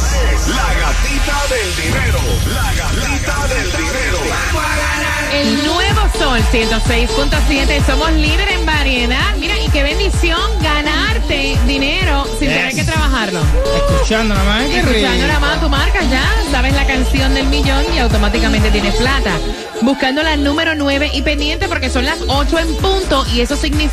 la 0.48 0.74
gatita 0.74 1.38
del 1.54 1.76
dinero. 1.76 2.18
La 2.52 2.74
gatita 2.74 3.48
del 3.54 3.72
dinero. 3.72 4.18
El 5.34 5.64
nuevo 5.68 6.02
Sol 6.18 6.42
106.7. 6.52 7.86
Somos 7.86 8.12
líder 8.14 8.50
en 8.50 8.66
variedad. 8.66 9.36
Mira, 9.38 9.60
y 9.60 9.70
qué 9.70 9.84
bendición 9.84 10.42
ganarte 10.62 11.60
dinero 11.68 12.26
sin 12.40 12.50
Yes. 12.50 12.58
tener 12.58 12.74
que 12.76 12.84
trabajarlo. 12.84 13.42
Escuchando 13.76 14.34
nada 14.34 14.46
más. 14.50 14.64
Escuchando 14.70 15.28
nada 15.28 15.40
más 15.40 15.62
tu 15.62 15.70
marca 15.70 16.02
ya, 16.10 16.24
sabes 16.52 16.74
la 16.74 16.88
canción 16.88 17.36
del 17.36 17.46
millón 17.48 17.86
y 17.96 18.00
automáticamente 18.00 18.72
tienes 18.72 18.96
plata. 18.96 19.38
Buscando 19.84 20.22
la 20.22 20.38
número 20.38 20.76
9 20.76 21.10
y 21.14 21.24
pendiente 21.24 21.68
porque 21.68 21.90
son 21.90 22.06
las 22.06 22.20
8 22.28 22.60
en 22.60 22.76
punto 22.78 23.26
y 23.34 23.42
eso 23.42 23.56
significa 23.56 23.91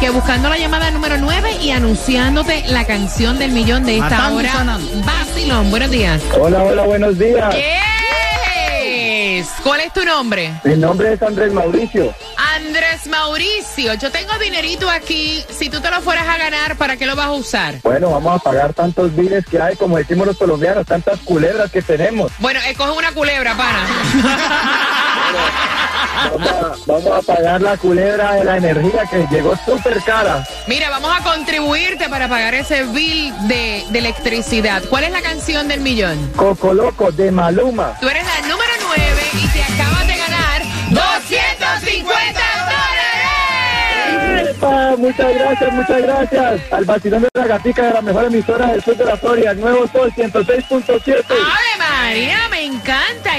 que 0.00 0.10
buscando 0.10 0.48
la 0.48 0.58
llamada 0.58 0.90
número 0.90 1.16
9 1.18 1.58
y 1.60 1.70
anunciándote 1.70 2.64
la 2.68 2.84
canción 2.84 3.38
del 3.38 3.52
millón 3.52 3.84
de 3.84 3.94
esta 3.94 4.10
Matando 4.10 4.38
hora. 4.38 4.52
sonando. 4.52 4.90
Basilón, 5.04 5.70
buenos 5.70 5.90
días. 5.90 6.20
Hola, 6.38 6.62
hola, 6.62 6.82
buenos 6.82 7.18
días. 7.18 7.54
Yes. 7.54 9.48
¿Cuál 9.62 9.80
es 9.80 9.92
tu 9.92 10.04
nombre? 10.04 10.52
Mi 10.64 10.76
nombre 10.76 11.12
es 11.12 11.22
Andrés 11.22 11.52
Mauricio. 11.52 12.14
Andrés 12.56 13.06
Mauricio, 13.06 13.94
yo 13.94 14.10
tengo 14.10 14.36
dinerito 14.38 14.88
aquí. 14.90 15.44
Si 15.50 15.68
tú 15.68 15.80
te 15.80 15.90
lo 15.90 16.00
fueras 16.00 16.26
a 16.26 16.36
ganar, 16.38 16.76
¿para 16.76 16.96
qué 16.96 17.06
lo 17.06 17.14
vas 17.14 17.26
a 17.26 17.32
usar? 17.32 17.76
Bueno, 17.82 18.10
vamos 18.10 18.40
a 18.40 18.42
pagar 18.42 18.74
tantos 18.74 19.14
biles 19.14 19.46
que 19.46 19.60
hay, 19.60 19.76
como 19.76 19.98
decimos 19.98 20.26
los 20.26 20.36
colombianos, 20.36 20.86
tantas 20.86 21.20
culebras 21.20 21.70
que 21.70 21.82
tenemos. 21.82 22.32
Bueno, 22.38 22.60
escoge 22.66 22.92
una 22.92 23.12
culebra, 23.12 23.56
pana. 23.56 23.86
Vamos 26.14 26.48
a, 26.48 26.72
vamos 26.86 27.06
a 27.06 27.22
pagar 27.34 27.60
la 27.60 27.76
culebra 27.76 28.32
de 28.34 28.44
la 28.44 28.56
energía 28.58 29.04
que 29.10 29.26
llegó 29.30 29.56
súper 29.64 30.00
cara. 30.02 30.44
Mira, 30.66 30.90
vamos 30.90 31.10
a 31.18 31.22
contribuirte 31.22 32.08
para 32.08 32.28
pagar 32.28 32.54
ese 32.54 32.84
bill 32.84 33.32
de, 33.48 33.84
de 33.90 33.98
electricidad. 33.98 34.82
¿Cuál 34.88 35.04
es 35.04 35.12
la 35.12 35.22
canción 35.22 35.68
del 35.68 35.80
millón? 35.80 36.30
Coco 36.36 36.72
Loco 36.74 37.10
de 37.12 37.30
Maluma. 37.30 37.96
Tú 38.00 38.08
eres 38.08 38.24
la 38.24 38.40
número 38.48 38.72
9 38.88 39.22
y 39.34 39.48
te 39.48 39.62
acabas 39.62 40.06
de 40.06 40.16
ganar 40.16 40.62
250 40.90 42.40
dólares. 42.60 44.50
Epa, 44.50 44.96
muchas 44.96 45.34
gracias, 45.34 45.72
muchas 45.72 46.02
gracias. 46.02 46.72
Al 46.72 46.84
vacilón 46.84 47.22
de 47.22 47.28
la 47.34 47.46
gatica 47.46 47.82
de 47.86 47.94
la 47.94 48.00
mejor 48.02 48.24
emisora 48.26 48.66
del 48.66 48.82
sur 48.82 48.96
de 48.96 49.04
la 49.04 49.16
Florida, 49.16 49.54
nuevo 49.54 49.86
Sol 49.88 50.12
106.7. 50.12 51.24
¡Ave 51.30 51.78
María, 51.78 52.48
me 52.50 52.64
encanta! 52.64 53.30